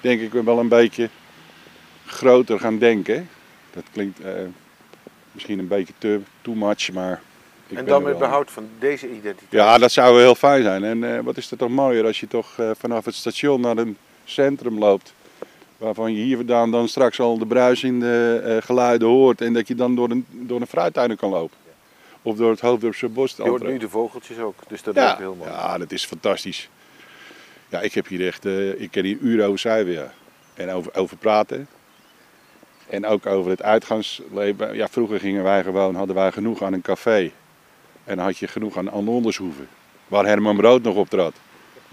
denk 0.00 0.20
ik, 0.20 0.32
wel 0.32 0.58
een 0.58 0.68
beetje 0.68 1.08
groter 2.06 2.60
gaan 2.60 2.78
denken. 2.78 3.28
Dat 3.70 3.84
klinkt 3.92 4.20
uh, 4.20 4.26
misschien 5.32 5.58
een 5.58 5.68
beetje 5.68 5.94
te 5.98 6.20
too 6.42 6.54
much, 6.54 6.92
maar... 6.92 7.20
Ik 7.66 7.78
en 7.78 7.84
dan 7.84 8.02
met 8.02 8.18
behoud 8.18 8.50
van 8.50 8.68
deze 8.78 9.08
identiteit? 9.08 9.50
Ja, 9.50 9.78
dat 9.78 9.92
zou 9.92 10.20
heel 10.20 10.34
fijn 10.34 10.62
zijn. 10.62 10.84
En 10.84 11.02
uh, 11.02 11.20
wat 11.20 11.36
is 11.36 11.50
er 11.50 11.56
toch 11.56 11.68
mooier 11.68 12.04
als 12.04 12.20
je 12.20 12.26
toch 12.26 12.58
uh, 12.60 12.70
vanaf 12.78 13.04
het 13.04 13.14
station 13.14 13.60
naar 13.60 13.76
een 13.76 13.96
centrum 14.24 14.78
loopt. 14.78 15.14
Waarvan 15.76 16.14
je 16.14 16.22
hier 16.22 16.36
vandaan 16.36 16.70
dan 16.70 16.88
straks 16.88 17.20
al 17.20 17.38
de 17.38 17.46
bruisende 17.46 18.60
geluiden 18.64 19.08
hoort. 19.08 19.40
En 19.40 19.52
dat 19.52 19.68
je 19.68 19.74
dan 19.74 19.94
door 19.94 20.10
een, 20.10 20.26
door 20.30 20.60
een 20.60 20.66
fruittuin 20.66 21.16
kan 21.16 21.30
lopen. 21.30 21.56
Of 22.22 22.36
door 22.36 22.50
het 22.50 22.60
Hoofddorpse 22.60 23.08
bos. 23.08 23.36
Je 23.36 23.42
hoort 23.42 23.62
nu 23.62 23.78
de 23.78 23.88
vogeltjes 23.88 24.38
ook, 24.38 24.54
dus 24.68 24.82
dat 24.82 24.94
ja, 24.94 25.12
is 25.12 25.18
heel 25.18 25.34
mooi. 25.34 25.50
Ja, 25.50 25.78
dat 25.78 25.92
is 25.92 26.04
fantastisch. 26.04 26.68
Ja, 27.68 27.80
ik 27.80 27.94
heb 27.94 28.06
hier 28.06 28.26
echt, 28.26 28.44
ik 28.78 28.90
ken 28.90 29.04
hier 29.04 29.18
uren 29.20 29.46
over 29.46 29.58
cijfer. 29.58 30.12
En 30.54 30.70
over, 30.70 30.94
over 30.94 31.16
praten. 31.16 31.68
En 32.88 33.06
ook 33.06 33.26
over 33.26 33.50
het 33.50 33.62
uitgangsleven. 33.62 34.74
Ja, 34.74 34.88
vroeger 34.88 35.20
gingen 35.20 35.42
wij 35.42 35.62
gewoon, 35.62 35.94
hadden 35.94 36.16
wij 36.16 36.32
genoeg 36.32 36.62
aan 36.62 36.72
een 36.72 36.82
café. 36.82 37.30
En 38.04 38.18
had 38.18 38.38
je 38.38 38.48
genoeg 38.48 38.76
aan 38.76 38.90
Andershoeven. 38.90 39.68
Waar 40.08 40.26
Herman 40.26 40.56
Brood 40.56 40.82
nog 40.82 40.94
optrad. 40.94 41.34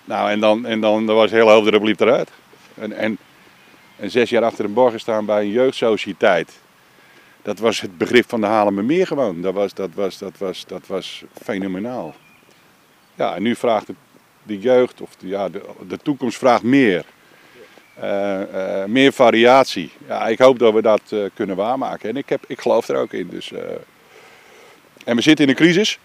Nou, 0.06 0.30
en 0.30 0.40
dan, 0.40 0.66
en 0.66 0.82
dan 0.82 1.06
was 1.06 1.32
heel 1.32 1.50
Hoofddorp 1.50 1.84
liep 1.84 2.00
eruit. 2.00 2.30
En, 2.74 2.92
en, 2.94 3.18
en 3.96 4.12
zes 4.12 4.30
jaar 4.30 4.44
achter 4.44 4.66
een 4.66 4.74
borgen 4.74 5.00
staan 5.00 5.26
bij 5.26 5.42
een 5.42 5.52
jeugdsociëteit. 5.52 6.60
Dat 7.42 7.60
was 7.60 7.82
het 7.82 7.98
begrip 7.98 8.30
van 8.30 8.42
de 8.42 8.48
Haarlemmermeer 8.48 9.08
gewoon. 9.08 9.42
Dat 9.42 9.54
was, 9.54 9.74
dat, 9.74 9.90
was, 9.94 10.18
dat, 10.18 10.38
was, 10.38 10.66
dat 10.68 10.88
was 10.88 11.24
fenomenaal. 11.42 12.16
Ja, 13.16 13.36
en 13.36 13.44
nu 13.44 13.56
vraagt 13.56 13.90
de 14.44 14.60
jeugd, 14.60 15.02
of 15.02 15.16
de, 15.16 15.28
ja, 15.28 15.50
de, 15.50 15.62
de 15.88 15.98
toekomst 15.98 16.38
vraagt 16.38 16.64
meer. 16.64 17.06
Uh, 18.04 18.40
uh, 18.54 18.86
meer 18.86 19.14
variatie. 19.14 19.92
Ja, 20.08 20.28
ik 20.28 20.40
hoop 20.40 20.60
dat 20.60 20.74
we 20.74 20.82
dat 20.82 21.02
uh, 21.10 21.24
kunnen 21.34 21.56
waarmaken. 21.56 22.10
En 22.10 22.18
ik, 22.18 22.30
heb, 22.30 22.44
ik 22.48 22.62
geloof 22.62 22.88
er 22.88 22.96
ook 22.96 23.14
in. 23.14 23.28
Dus, 23.28 23.52
en 25.04 25.16
we 25.16 25.22
zitten 25.22 25.46
in 25.46 25.52
een 25.52 25.58
crisis. 25.58 26.00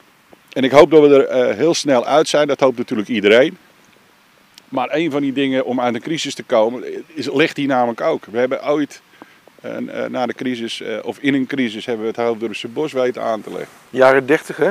En 0.53 0.65
ik 0.65 0.71
hoop 0.71 0.91
dat 0.91 1.09
we 1.09 1.27
er 1.27 1.55
heel 1.55 1.75
snel 1.75 2.07
uit 2.07 2.29
zijn. 2.29 2.47
Dat 2.47 2.61
hoopt 2.61 2.79
natuurlijk 2.79 3.09
iedereen. 3.09 3.59
Maar 4.69 4.89
een 4.93 5.11
van 5.11 5.23
die 5.23 5.33
dingen 5.33 5.65
om 5.65 5.81
uit 5.81 5.95
een 5.95 6.01
crisis 6.01 6.35
te 6.35 6.43
komen, 6.43 7.05
is, 7.15 7.33
ligt 7.33 7.57
hier 7.57 7.67
namelijk 7.67 8.01
ook. 8.01 8.25
We 8.25 8.39
hebben 8.39 8.67
ooit 8.69 9.01
na 10.09 10.27
de 10.27 10.35
crisis, 10.35 10.83
of 11.03 11.19
in 11.19 11.35
een 11.35 11.47
crisis, 11.47 11.87
hebben 11.87 12.07
we 12.07 12.11
het 12.11 12.21
Hoofddorpse 12.21 12.69
bos 12.69 12.93
weten 12.93 13.23
aan 13.23 13.43
te 13.43 13.51
leggen. 13.51 13.69
Jaren 13.91 14.27
30 14.27 14.57
hè? 14.57 14.71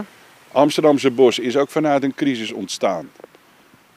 Amsterdamse 0.52 1.12
bos 1.12 1.40
is 1.40 1.58
ook 1.58 1.70
vanuit 1.70 2.04
een 2.04 2.16
crisis 2.16 2.52
ontstaan. 2.52 3.10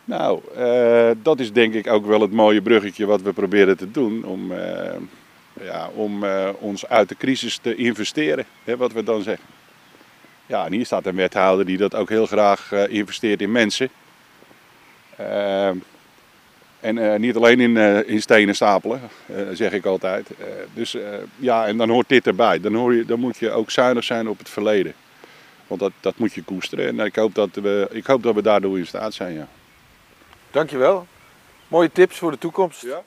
Nou, 0.09 0.41
uh, 0.59 1.11
dat 1.23 1.41
is 1.41 1.53
denk 1.53 1.75
ik 1.75 1.87
ook 1.87 2.07
wel 2.07 2.21
het 2.21 2.33
mooie 2.33 2.63
bruggetje 2.63 3.07
wat 3.07 3.23
we 3.23 3.33
proberen 3.33 3.77
te 3.77 3.91
doen 3.91 4.25
om, 4.25 4.53
uh, 4.53 4.59
ja, 5.61 5.89
om 5.95 6.25
uh, 6.25 6.49
ons 6.59 6.87
uit 6.87 7.09
de 7.09 7.17
crisis 7.17 7.59
te 7.59 7.75
investeren, 7.75 8.45
hè, 8.65 8.77
wat 8.77 8.93
we 8.93 9.03
dan 9.03 9.23
zeggen. 9.23 9.47
Ja, 10.47 10.67
en 10.67 10.73
hier 10.73 10.87
staat 10.87 11.07
een 11.07 11.17
wethouder 11.17 11.67
die 11.67 11.77
dat 11.77 11.95
ook 11.95 12.09
heel 12.09 12.27
graag 12.27 12.73
investeert 12.73 13.41
in 13.41 13.53
mensen. 13.53 13.89
en 16.81 17.21
niet 17.21 17.37
alleen 17.37 17.61
in, 17.61 17.77
in 18.07 18.23
stenen 18.23 18.55
stapelen, 18.55 19.01
zeg 19.53 19.73
ik 19.73 19.85
altijd. 19.85 20.31
dus 20.75 20.97
ja, 21.37 21.67
en 21.67 21.77
dan 21.77 21.91
hoort 21.91 22.09
dit 22.09 22.27
erbij. 22.27 22.61
Dan, 22.61 22.75
hoor 22.75 22.95
je, 22.95 23.05
dan 23.05 23.21
moet 23.21 23.37
je 23.37 23.51
ook 23.51 23.71
zuinig 23.71 24.05
zijn 24.05 24.29
op 24.29 24.39
het 24.39 24.49
verleden. 24.49 24.95
Want 25.67 25.81
dat, 25.81 25.93
dat 26.01 26.19
moet 26.19 26.33
je 26.33 26.43
koesteren. 26.43 26.87
En 26.87 27.07
ik 27.07 27.17
hoop 27.17 27.35
dat 27.35 27.51
we, 27.53 27.89
ik 27.91 28.07
hoop 28.07 28.23
dat 28.23 28.35
we 28.35 28.43
daardoor 28.43 28.79
in 28.79 28.87
staat 28.87 29.15
zijn, 29.15 29.35
ja. 29.35 29.49
Dankjewel. 30.59 31.07
Mooie 31.69 31.93
tips 31.93 32.19
voor 32.19 32.31
de 32.31 32.39
toekomst. 32.39 32.83
Ja. 32.83 33.05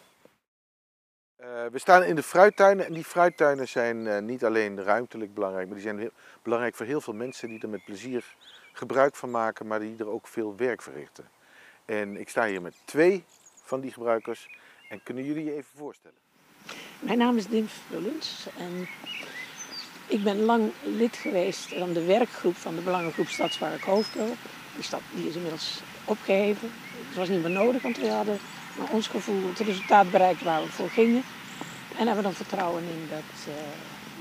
Uh, 1.42 1.48
we 1.72 1.80
staan 1.80 2.04
in 2.04 2.16
de 2.16 2.24
fruittuinen 2.24 2.86
en 2.86 2.94
die 2.94 3.04
fruittuinen 3.04 3.68
zijn 3.68 4.06
uh, 4.06 4.20
niet 4.20 4.46
alleen 4.46 4.84
ruimtelijk 4.84 5.34
belangrijk, 5.34 5.66
maar 5.66 5.76
die 5.76 5.86
zijn 5.86 6.00
heel 6.00 6.12
belangrijk 6.44 6.76
voor 6.76 6.86
heel 6.86 7.02
veel 7.02 7.14
mensen 7.14 7.48
die 7.48 7.62
er 7.62 7.70
met 7.70 7.86
plezier 7.86 8.36
gebruik 8.74 9.16
van 9.16 9.32
maken, 9.32 9.68
maar 9.68 9.80
die 9.80 9.96
er 10.00 10.10
ook 10.10 10.28
veel 10.28 10.56
werk 10.56 10.82
verrichten. 10.82 11.30
En 11.86 12.18
ik 12.18 12.30
sta 12.30 12.46
hier 12.46 12.62
met 12.62 12.74
twee 12.86 13.24
van 13.64 13.80
die 13.80 13.92
gebruikers 13.92 14.48
en 14.90 15.04
kunnen 15.04 15.24
jullie 15.24 15.44
je 15.44 15.52
even 15.52 15.78
voorstellen? 15.78 16.18
Mijn 17.00 17.18
naam 17.18 17.38
is 17.38 17.48
Dim 17.48 17.68
Vullens 17.68 18.48
en 18.58 18.88
ik 20.08 20.24
ben 20.24 20.40
lang 20.40 20.72
lid 20.84 21.16
geweest 21.16 21.74
van 21.74 21.94
de 21.94 22.06
werkgroep 22.06 22.56
van 22.56 22.76
de 22.76 22.82
Belangengroep 22.82 23.28
Stadspark 23.28 23.82
Hoofddorp. 23.82 24.38
Die, 24.76 24.84
stad, 24.84 25.02
die 25.14 25.28
is 25.28 25.36
inmiddels 25.36 25.82
opgeheven. 26.06 26.70
Het 27.08 27.18
was 27.18 27.30
niet 27.30 27.42
meer 27.42 27.52
nodig, 27.52 27.82
want 27.82 27.98
we 27.98 28.10
hadden 28.10 28.40
naar 28.78 28.90
ons 28.92 29.08
gevoel 29.08 29.48
het 29.48 29.60
resultaat 29.60 30.12
bereikt 30.12 30.44
waar 30.44 30.62
we 30.62 30.70
voor 30.70 30.90
gingen. 30.90 31.24
En 31.98 32.06
hebben 32.06 32.24
dan 32.24 32.34
vertrouwen 32.34 32.84
in 32.84 33.08
dat, 33.10 33.48
uh, 33.48 33.54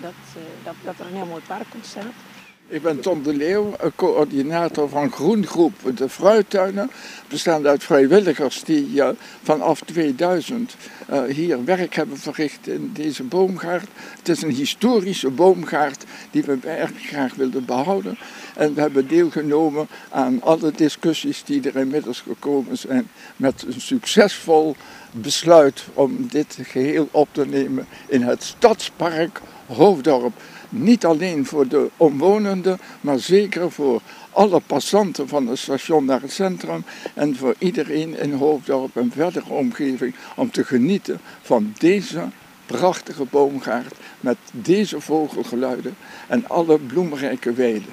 dat, 0.01 0.13
uh, 0.37 0.43
dat, 0.65 0.75
dat 0.85 0.95
er 0.99 1.07
een 1.07 1.17
heel 1.17 1.27
mooi 1.27 1.43
park 1.47 1.67
ontstaat. 1.75 2.15
Ik 2.71 2.83
ben 2.83 3.01
Tom 3.01 3.23
de 3.23 3.35
Leeuw, 3.35 3.75
coördinator 3.97 4.89
van 4.89 5.13
Groengroep 5.13 5.75
de 5.95 6.09
Fruittuinen. 6.09 6.91
Bestaande 7.29 7.69
uit 7.69 7.85
vrijwilligers 7.85 8.65
die 8.65 9.03
vanaf 9.43 9.81
2000 9.81 10.77
uh, 11.11 11.23
hier 11.23 11.65
werk 11.65 11.95
hebben 11.95 12.19
verricht 12.19 12.67
in 12.67 12.91
deze 12.93 13.23
boomgaard. 13.23 13.89
Het 14.19 14.29
is 14.29 14.43
een 14.43 14.51
historische 14.51 15.31
boomgaard 15.31 16.05
die 16.31 16.43
we 16.43 16.59
erg 16.65 16.91
graag 16.97 17.35
wilden 17.35 17.65
behouden. 17.65 18.19
En 18.55 18.75
we 18.75 18.81
hebben 18.81 19.09
deelgenomen 19.09 19.89
aan 20.09 20.43
alle 20.43 20.73
discussies 20.73 21.45
die 21.45 21.69
er 21.71 21.77
inmiddels 21.77 22.21
gekomen 22.21 22.79
zijn 22.79 23.09
met 23.37 23.65
een 23.67 23.81
succesvol 23.81 24.77
besluit 25.13 25.85
om 25.95 26.29
dit 26.31 26.59
geheel 26.63 27.09
op 27.11 27.29
te 27.33 27.47
nemen 27.47 27.87
in 28.09 28.23
het 28.23 28.43
Stadspark 28.43 29.41
Hoofddorp. 29.67 30.33
Niet 30.69 31.05
alleen 31.05 31.47
voor 31.47 31.69
de 31.69 31.91
omwonenden, 31.97 32.79
maar 33.01 33.19
zeker 33.19 33.71
voor 33.71 34.01
alle 34.31 34.61
passanten 34.61 35.29
van 35.29 35.47
het 35.47 35.59
station 35.59 36.05
naar 36.05 36.21
het 36.21 36.33
centrum 36.33 36.85
en 37.15 37.37
voor 37.37 37.55
iedereen 37.59 38.19
in 38.19 38.33
Hoofddorp 38.33 38.97
en 38.97 39.11
verdere 39.13 39.53
omgeving 39.53 40.15
om 40.37 40.51
te 40.51 40.65
genieten 40.65 41.21
van 41.43 41.75
deze 41.79 42.29
prachtige 42.67 43.25
boomgaard 43.25 43.95
met 44.21 44.37
deze 44.53 45.01
vogelgeluiden 45.01 45.97
en 46.29 46.49
alle 46.49 46.79
bloemrijke 46.79 47.53
weiden. 47.53 47.93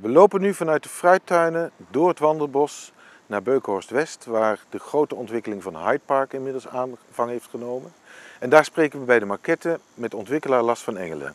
We 0.00 0.08
lopen 0.08 0.40
nu 0.40 0.54
vanuit 0.54 0.82
de 0.82 0.88
fruittuinen 0.88 1.70
door 1.90 2.08
het 2.08 2.18
wandelbos 2.18 2.92
naar 3.26 3.42
Beukenhorst 3.42 3.90
West, 3.90 4.24
waar 4.24 4.64
de 4.68 4.78
grote 4.78 5.14
ontwikkeling 5.14 5.62
van 5.62 5.76
Hyde 5.76 6.00
Park 6.04 6.32
inmiddels 6.32 6.68
aanvang 6.68 7.30
heeft 7.30 7.48
genomen. 7.48 7.92
En 8.38 8.50
daar 8.50 8.64
spreken 8.64 9.00
we 9.00 9.04
bij 9.04 9.18
de 9.18 9.24
maquette 9.24 9.80
met 9.94 10.14
ontwikkelaar 10.14 10.62
Las 10.62 10.82
van 10.82 10.96
Engelen. 10.96 11.34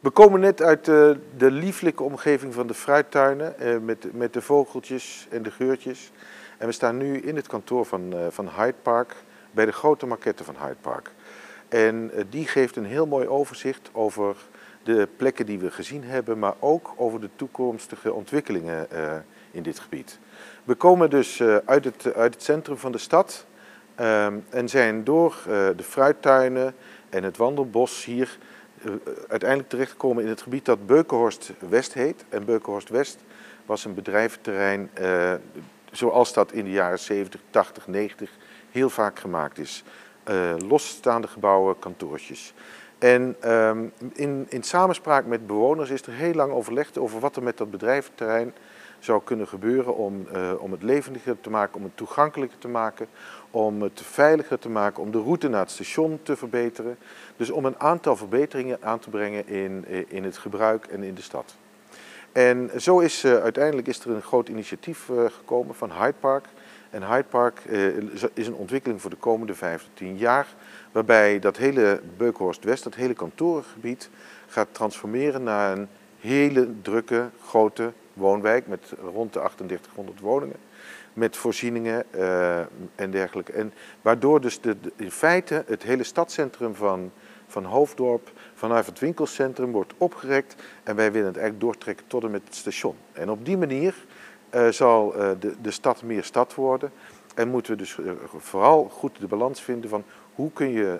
We 0.00 0.10
komen 0.10 0.40
net 0.40 0.62
uit 0.62 0.84
de, 0.84 1.20
de 1.36 1.50
lieflijke 1.50 2.02
omgeving 2.02 2.54
van 2.54 2.66
de 2.66 2.74
fruittuinen 2.74 3.58
eh, 3.58 3.78
met, 3.78 4.12
met 4.12 4.32
de 4.32 4.42
vogeltjes 4.42 5.26
en 5.30 5.42
de 5.42 5.50
geurtjes. 5.50 6.10
En 6.58 6.66
we 6.66 6.72
staan 6.72 6.96
nu 6.96 7.18
in 7.18 7.36
het 7.36 7.46
kantoor 7.46 7.86
van, 7.86 8.14
uh, 8.14 8.26
van 8.30 8.48
Hyde 8.48 8.74
Park 8.82 9.14
bij 9.50 9.64
de 9.64 9.72
grote 9.72 10.06
maquette 10.06 10.44
van 10.44 10.56
Hyde 10.60 10.76
Park. 10.80 11.10
En 11.68 12.10
uh, 12.14 12.24
die 12.30 12.46
geeft 12.46 12.76
een 12.76 12.84
heel 12.84 13.06
mooi 13.06 13.28
overzicht 13.28 13.90
over 13.92 14.36
de 14.86 15.08
plekken 15.16 15.46
die 15.46 15.58
we 15.58 15.70
gezien 15.70 16.04
hebben, 16.04 16.38
maar 16.38 16.54
ook 16.58 16.92
over 16.96 17.20
de 17.20 17.28
toekomstige 17.36 18.12
ontwikkelingen 18.12 18.86
uh, 18.92 19.12
in 19.50 19.62
dit 19.62 19.78
gebied. 19.78 20.18
We 20.64 20.74
komen 20.74 21.10
dus 21.10 21.42
uit, 21.64 21.84
het, 21.84 22.14
uit 22.14 22.34
het 22.34 22.42
centrum 22.42 22.76
van 22.76 22.92
de 22.92 22.98
stad 22.98 23.46
um, 24.00 24.44
en 24.48 24.68
zijn 24.68 25.04
door 25.04 25.36
de 25.76 25.82
fruittuinen 25.82 26.74
en 27.08 27.22
het 27.22 27.36
wandelbos 27.36 28.04
hier 28.04 28.38
uiteindelijk 29.28 29.68
terechtgekomen 29.68 30.22
in 30.22 30.28
het 30.28 30.42
gebied 30.42 30.64
dat 30.64 30.86
Beukenhorst 30.86 31.52
West 31.68 31.94
heet. 31.94 32.24
En 32.28 32.44
Beukenhorst 32.44 32.88
West 32.88 33.24
was 33.66 33.84
een 33.84 33.94
bedrijventerrein 33.94 34.90
zoals 35.92 36.32
dat 36.32 36.52
in 36.52 36.64
de 36.64 36.70
jaren 36.70 36.98
70, 36.98 37.40
80, 37.50 37.86
90 37.86 38.30
heel 38.70 38.90
vaak 38.90 39.18
gemaakt 39.18 39.58
is. 39.58 39.84
Losstaande 40.58 41.28
gebouwen, 41.28 41.78
kantoortjes. 41.78 42.54
En 42.98 43.36
um, 43.52 43.92
in, 44.12 44.46
in 44.48 44.62
samenspraak 44.62 45.26
met 45.26 45.46
bewoners 45.46 45.90
is 45.90 46.02
er 46.02 46.12
heel 46.12 46.34
lang 46.34 46.52
overlegd 46.52 46.98
over 46.98 47.20
wat 47.20 47.36
er 47.36 47.42
met 47.42 47.56
dat 47.56 47.70
bedrijventerrein 47.70 48.52
zou 48.98 49.20
kunnen 49.24 49.48
gebeuren 49.48 49.96
om, 49.96 50.26
uh, 50.34 50.52
om 50.58 50.72
het 50.72 50.82
levendiger 50.82 51.40
te 51.40 51.50
maken, 51.50 51.76
om 51.76 51.82
het 51.82 51.96
toegankelijker 51.96 52.58
te 52.58 52.68
maken, 52.68 53.06
om 53.50 53.82
het 53.82 54.00
veiliger 54.04 54.58
te 54.58 54.68
maken, 54.68 55.02
om 55.02 55.10
de 55.10 55.22
route 55.22 55.48
naar 55.48 55.60
het 55.60 55.70
station 55.70 56.20
te 56.22 56.36
verbeteren. 56.36 56.98
Dus 57.36 57.50
om 57.50 57.64
een 57.64 57.80
aantal 57.80 58.16
verbeteringen 58.16 58.78
aan 58.80 58.98
te 58.98 59.10
brengen 59.10 59.48
in, 59.48 59.84
in 60.08 60.24
het 60.24 60.38
gebruik 60.38 60.86
en 60.86 61.02
in 61.02 61.14
de 61.14 61.22
stad. 61.22 61.54
En 62.32 62.70
zo 62.76 62.98
is 62.98 63.24
uh, 63.24 63.36
uiteindelijk 63.36 63.86
is 63.86 64.00
er 64.00 64.10
een 64.10 64.22
groot 64.22 64.48
initiatief 64.48 65.10
gekomen 65.26 65.74
van 65.74 65.92
Hyde 65.92 66.14
Park. 66.20 66.44
En 66.96 67.02
Hyde 67.02 67.24
Park 67.28 67.62
uh, 67.66 67.96
is 68.34 68.46
een 68.46 68.54
ontwikkeling 68.54 69.00
voor 69.00 69.10
de 69.10 69.16
komende 69.16 69.54
15 69.54 70.16
jaar, 70.16 70.46
waarbij 70.92 71.38
dat 71.38 71.56
hele 71.56 72.00
Beukhorst 72.16 72.64
West, 72.64 72.84
dat 72.84 72.94
hele 72.94 73.14
kantorengebied, 73.14 74.10
gaat 74.46 74.68
transformeren 74.72 75.42
naar 75.42 75.76
een 75.76 75.88
hele 76.20 76.68
drukke, 76.82 77.28
grote 77.46 77.92
woonwijk 78.12 78.66
met 78.66 78.92
rond 79.00 79.32
de 79.32 79.38
3800 79.38 80.20
woningen 80.20 80.56
met 81.12 81.36
voorzieningen 81.36 82.04
uh, 82.14 82.58
en 82.94 83.10
dergelijke. 83.10 83.52
En 83.52 83.72
waardoor 84.02 84.40
dus 84.40 84.60
de, 84.60 84.76
in 84.96 85.10
feite 85.10 85.64
het 85.66 85.82
hele 85.82 86.04
stadscentrum 86.04 86.74
van, 86.74 87.12
van 87.46 87.64
Hoofddorp 87.64 88.32
vanuit 88.54 88.86
het 88.86 88.98
winkelcentrum 88.98 89.72
wordt 89.72 89.94
opgerekt 89.98 90.54
en 90.82 90.96
wij 90.96 91.12
willen 91.12 91.26
het 91.26 91.36
eigenlijk 91.36 91.66
doortrekken 91.66 92.06
tot 92.06 92.24
en 92.24 92.30
met 92.30 92.42
het 92.44 92.54
station. 92.54 92.96
En 93.12 93.30
op 93.30 93.44
die 93.44 93.56
manier 93.56 93.94
zal 94.70 95.14
uh, 95.14 95.30
de, 95.40 95.54
de 95.60 95.70
stad 95.70 96.02
meer 96.02 96.24
stad 96.24 96.54
worden 96.54 96.92
en 97.34 97.48
moeten 97.48 97.72
we 97.72 97.78
dus 97.78 97.98
vooral 98.36 98.84
goed 98.84 99.20
de 99.20 99.26
balans 99.26 99.62
vinden 99.62 99.90
van 99.90 100.04
hoe 100.34 100.52
kun 100.52 100.68
je 100.68 100.98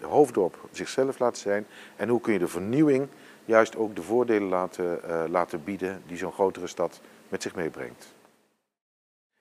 Hoofddorp 0.00 0.68
zichzelf 0.70 1.18
laten 1.18 1.42
zijn 1.42 1.66
en 1.96 2.08
hoe 2.08 2.20
kun 2.20 2.32
je 2.32 2.38
de 2.38 2.48
vernieuwing 2.48 3.08
juist 3.44 3.76
ook 3.76 3.96
de 3.96 4.02
voordelen 4.02 4.48
laten, 4.48 5.00
laten 5.30 5.64
bieden 5.64 6.02
die 6.06 6.16
zo'n 6.16 6.32
grotere 6.32 6.66
stad 6.66 7.00
met 7.28 7.42
zich 7.42 7.54
meebrengt. 7.54 8.14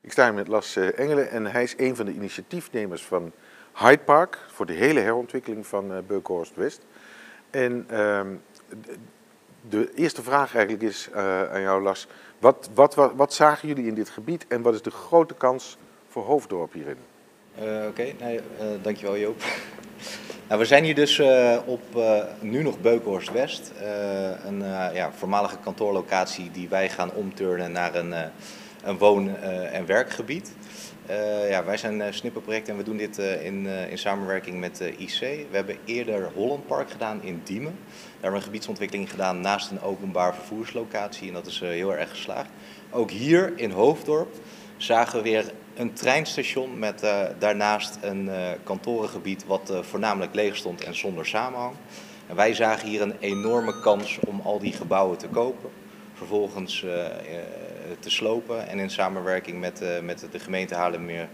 Ik 0.03 0.11
sta 0.11 0.23
hier 0.23 0.33
met 0.33 0.47
Las 0.47 0.75
eh, 0.75 0.99
Engelen 0.99 1.29
en 1.29 1.45
hij 1.45 1.63
is 1.63 1.73
een 1.77 1.95
van 1.95 2.05
de 2.05 2.11
initiatiefnemers 2.11 3.03
van 3.05 3.31
Hyde 3.73 4.03
Park 4.03 4.39
voor 4.47 4.65
de 4.65 4.73
hele 4.73 4.99
herontwikkeling 4.99 5.67
van 5.67 6.03
Beukenhorst 6.07 6.55
West. 6.55 6.85
En 7.49 7.87
uh, 7.91 8.21
de 9.69 9.93
eerste 9.93 10.23
vraag 10.23 10.55
eigenlijk 10.55 10.83
is 10.83 11.11
aan 11.51 11.61
jou 11.61 11.81
Las, 11.81 12.07
wat, 12.43 12.69
wat, 12.73 13.13
wat, 13.15 13.33
zagen 13.33 13.67
jullie 13.67 13.87
in 13.87 13.93
dit 13.93 14.09
gebied 14.09 14.45
en 14.47 14.61
wat 14.61 14.73
is 14.73 14.81
de 14.81 14.91
grote 14.91 15.33
kans 15.33 15.77
voor 16.07 16.23
Hoofddorp 16.23 16.73
hierin? 16.73 16.97
Uh, 17.61 17.87
Oké, 17.87 18.13
nee, 18.19 18.39
dankjewel 18.81 19.17
Joop. 19.17 19.41
nou, 20.47 20.59
we 20.59 20.65
zijn 20.65 20.83
hier 20.83 20.95
dus 20.95 21.21
op 21.65 21.81
nu 22.39 22.63
nog 22.63 22.79
Beukenhorst 22.81 23.31
West, 23.31 23.71
een 24.45 24.59
ja, 24.93 25.11
voormalige 25.11 25.57
kantoorlocatie 25.63 26.51
die 26.51 26.69
wij 26.69 26.89
gaan 26.89 27.11
omturnen 27.13 27.71
naar 27.71 27.95
een 27.95 28.13
een 28.83 28.97
woon- 28.97 29.27
uh, 29.27 29.75
en 29.75 29.85
werkgebied. 29.85 30.55
Uh, 31.09 31.49
ja, 31.49 31.63
wij 31.63 31.77
zijn 31.77 31.99
uh, 31.99 32.05
Snipperproject 32.09 32.69
en 32.69 32.77
we 32.77 32.83
doen 32.83 32.97
dit 32.97 33.17
in, 33.17 33.65
in 33.65 33.97
samenwerking 33.97 34.59
met 34.59 34.79
IC. 34.97 35.19
We 35.19 35.47
hebben 35.51 35.77
eerder 35.85 36.31
Holland 36.35 36.67
Park 36.67 36.91
gedaan 36.91 37.23
in 37.23 37.41
Diemen. 37.43 37.75
Daar 37.85 38.11
hebben 38.11 38.31
we 38.31 38.37
een 38.37 38.43
gebiedsontwikkeling 38.43 39.09
gedaan 39.09 39.39
naast 39.39 39.71
een 39.71 39.81
openbaar 39.81 40.35
vervoerslocatie 40.35 41.27
en 41.27 41.33
dat 41.33 41.45
is 41.45 41.59
heel 41.59 41.95
erg 41.95 42.09
geslaagd. 42.09 42.49
Ook 42.91 43.11
hier 43.11 43.53
in 43.55 43.71
Hoofddorp 43.71 44.33
zagen 44.77 45.17
we 45.17 45.23
weer 45.23 45.51
een 45.75 45.93
treinstation 45.93 46.79
met 46.79 47.05
daarnaast 47.39 47.97
een 48.01 48.29
kantorengebied 48.63 49.45
wat 49.45 49.73
voornamelijk 49.81 50.33
leeg 50.33 50.55
stond 50.55 50.83
en 50.83 50.95
zonder 50.95 51.25
samenhang. 51.25 51.75
En 52.27 52.35
wij 52.35 52.53
zagen 52.53 52.87
hier 52.87 53.01
een 53.01 53.15
enorme 53.19 53.79
kans 53.79 54.19
om 54.27 54.41
al 54.43 54.59
die 54.59 54.73
gebouwen 54.73 55.17
te 55.17 55.27
kopen. 55.27 55.69
Vervolgens 56.13 56.85
te 57.99 58.09
slopen 58.09 58.67
en 58.67 58.79
in 58.79 58.89
samenwerking 58.89 59.59
met, 59.59 59.81
uh, 59.81 59.99
met 59.99 60.27
de 60.31 60.39
gemeente 60.39 60.75
Haarlemmermeer 60.75 61.29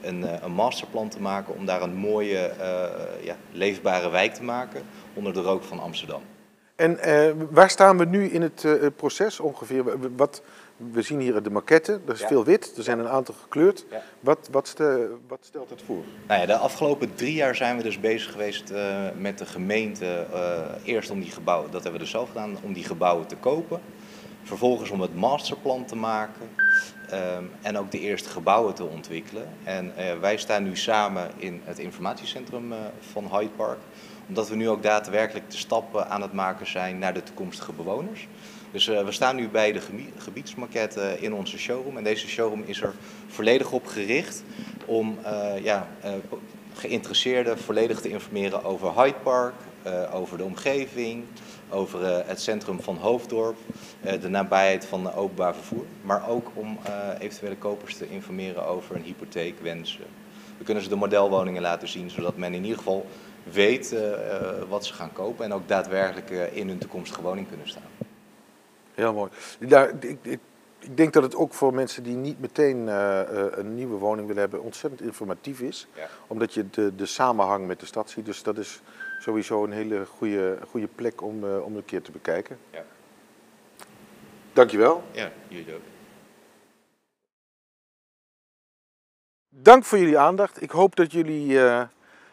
een, 0.00 0.20
uh, 0.20 0.32
een 0.42 0.52
masterplan 0.52 1.08
te 1.08 1.20
maken 1.20 1.54
om 1.54 1.66
daar 1.66 1.82
een 1.82 1.94
mooie, 1.94 2.50
ja, 3.22 3.36
leefbare 3.52 4.10
wijk 4.10 4.34
te 4.34 4.42
maken 4.42 4.82
onder 5.14 5.32
de 5.32 5.40
rook 5.40 5.62
van 5.62 5.80
Amsterdam. 5.80 6.22
En 6.76 6.98
waar 7.50 7.70
staan 7.70 7.98
we 7.98 8.04
nu 8.04 8.28
in 8.28 8.42
het 8.42 8.66
proces 8.96 9.40
ongeveer? 9.40 9.84
Wat, 10.16 10.42
we 10.92 11.02
zien 11.02 11.20
hier 11.20 11.42
de 11.42 11.50
maquette, 11.50 12.00
er 12.06 12.14
is 12.14 12.20
ja. 12.20 12.26
veel 12.26 12.44
wit, 12.44 12.76
er 12.76 12.82
zijn 12.82 12.98
een 12.98 13.08
aantal 13.08 13.34
gekleurd. 13.42 13.84
Ja. 13.90 14.02
Wat, 14.20 14.48
wat, 14.50 14.68
stel, 14.68 15.08
wat, 15.28 15.38
stelt 15.40 15.70
het 15.70 15.82
voor? 15.86 16.04
Nou 16.26 16.40
ja, 16.40 16.46
de 16.46 16.56
afgelopen 16.56 17.14
drie 17.14 17.34
jaar 17.34 17.56
zijn 17.56 17.76
we 17.76 17.82
dus 17.82 18.00
bezig 18.00 18.32
geweest 18.32 18.70
uh, 18.70 19.08
met 19.18 19.38
de 19.38 19.46
gemeente. 19.46 20.26
Eerst 20.84 21.10
om 21.10 21.20
die 21.20 21.30
gebouwen, 21.30 21.70
dat 21.70 21.82
hebben 21.82 22.00
we 22.00 22.06
dus 22.06 22.14
zelf 22.14 22.28
gedaan, 22.28 22.56
om 22.62 22.72
die 22.72 22.84
gebouwen 22.84 23.26
te 23.26 23.36
kopen. 23.36 23.80
Vervolgens 24.42 24.90
om 24.90 25.00
het 25.00 25.14
masterplan 25.14 25.84
te 25.84 25.96
maken 25.96 26.48
um, 27.12 27.50
en 27.62 27.78
ook 27.78 27.90
de 27.90 28.00
eerste 28.00 28.28
gebouwen 28.28 28.74
te 28.74 28.84
ontwikkelen. 28.84 29.48
En 29.64 29.92
uh, 29.98 30.18
wij 30.20 30.36
staan 30.36 30.62
nu 30.62 30.76
samen 30.76 31.30
in 31.36 31.60
het 31.64 31.78
informatiecentrum 31.78 32.72
uh, 32.72 32.78
van 33.12 33.28
Hyde 33.30 33.50
Park 33.56 33.78
Omdat 34.28 34.48
we 34.48 34.56
nu 34.56 34.68
ook 34.68 34.82
daadwerkelijk 34.82 35.50
de 35.50 35.56
stappen 35.56 36.08
aan 36.08 36.22
het 36.22 36.32
maken 36.32 36.66
zijn 36.66 36.98
naar 36.98 37.14
de 37.14 37.22
toekomstige 37.22 37.72
bewoners. 37.72 38.28
Dus 38.70 38.88
uh, 38.88 39.04
we 39.04 39.12
staan 39.12 39.36
nu 39.36 39.48
bij 39.48 39.72
de 39.72 39.80
gebiedsmaquette 40.16 41.16
in 41.20 41.34
onze 41.34 41.58
showroom. 41.58 41.96
En 41.96 42.04
deze 42.04 42.28
showroom 42.28 42.62
is 42.66 42.82
er 42.82 42.94
volledig 43.26 43.72
op 43.72 43.86
gericht 43.86 44.42
om 44.84 45.18
ja, 45.62 45.88
geïnteresseerden 46.74 47.58
volledig 47.58 48.00
te 48.00 48.08
informeren 48.08 48.64
over 48.64 49.02
Hyde 49.02 49.18
Park, 49.22 49.54
over 50.12 50.36
de 50.36 50.44
omgeving, 50.44 51.24
over 51.72 52.26
het 52.26 52.40
centrum 52.40 52.80
van 52.80 52.96
Hoofddorp, 52.96 53.56
de 54.20 54.28
nabijheid 54.28 54.84
van 54.84 55.12
openbaar 55.12 55.54
vervoer. 55.54 55.84
Maar 56.02 56.28
ook 56.28 56.50
om 56.54 56.78
eventuele 57.18 57.56
kopers 57.56 57.96
te 57.96 58.08
informeren 58.08 58.66
over 58.66 58.96
een 58.96 59.02
hypotheek, 59.02 59.60
wensen. 59.60 60.04
We 60.58 60.64
kunnen 60.64 60.82
ze 60.82 60.88
de 60.88 60.96
modelwoningen 60.96 61.62
laten 61.62 61.88
zien, 61.88 62.10
zodat 62.10 62.36
men 62.36 62.54
in 62.54 62.62
ieder 62.62 62.78
geval 62.78 63.06
weet 63.42 63.94
wat 64.68 64.86
ze 64.86 64.94
gaan 64.94 65.12
kopen 65.12 65.44
en 65.44 65.52
ook 65.52 65.68
daadwerkelijk 65.68 66.30
in 66.52 66.68
hun 66.68 66.78
toekomstige 66.78 67.22
woning 67.22 67.48
kunnen 67.48 67.68
staan. 67.68 67.82
Heel 68.94 69.12
mooi. 69.12 69.30
Daar, 69.58 69.88
ik, 70.00 70.18
ik, 70.22 70.40
ik, 70.78 70.96
denk 70.96 71.12
dat 71.12 71.22
het 71.22 71.34
ook 71.34 71.54
voor 71.54 71.74
mensen 71.74 72.02
die 72.02 72.16
niet 72.16 72.40
meteen 72.40 72.86
uh, 72.86 73.20
een 73.50 73.74
nieuwe 73.74 73.96
woning 73.96 74.26
willen 74.26 74.42
hebben 74.42 74.62
ontzettend 74.62 75.02
informatief 75.02 75.60
is. 75.60 75.86
Ja. 75.94 76.08
Omdat 76.26 76.54
je 76.54 76.70
de, 76.70 76.94
de 76.94 77.06
samenhang 77.06 77.66
met 77.66 77.80
de 77.80 77.86
stad 77.86 78.10
ziet. 78.10 78.24
Dus 78.24 78.42
dat 78.42 78.58
is 78.58 78.80
sowieso 79.22 79.64
een 79.64 79.72
hele 79.72 80.06
goede, 80.06 80.58
goede 80.68 80.88
plek 80.94 81.22
om, 81.22 81.44
uh, 81.44 81.64
om 81.64 81.76
een 81.76 81.84
keer 81.84 82.02
te 82.02 82.10
bekijken. 82.10 82.58
Ja. 82.70 82.84
Dankjewel. 84.52 85.02
Ja, 85.10 85.30
jullie 85.48 85.74
ook. 85.74 85.80
Dank 89.48 89.84
voor 89.84 89.98
jullie 89.98 90.18
aandacht. 90.18 90.62
Ik 90.62 90.70
hoop 90.70 90.96
dat 90.96 91.12
jullie 91.12 91.48
uh, 91.48 91.82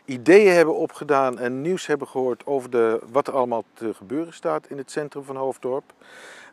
ideeën 0.06 0.54
hebben 0.54 0.76
opgedaan 0.76 1.40
en 1.40 1.62
nieuws 1.62 1.86
hebben 1.86 2.08
gehoord 2.08 2.46
over 2.46 2.70
de, 2.70 3.02
wat 3.12 3.28
er 3.28 3.34
allemaal 3.34 3.64
te 3.74 3.94
gebeuren 3.94 4.34
staat 4.34 4.68
in 4.68 4.78
het 4.78 4.92
centrum 4.92 5.24
van 5.24 5.36
Hoofddorp. 5.36 5.94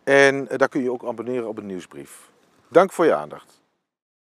En 0.08 0.46
daar 0.56 0.68
kun 0.68 0.82
je 0.82 0.92
ook 0.92 1.04
abonneren 1.04 1.48
op 1.48 1.58
een 1.58 1.66
nieuwsbrief. 1.66 2.30
Dank 2.68 2.92
voor 2.92 3.04
je 3.04 3.14
aandacht. 3.14 3.57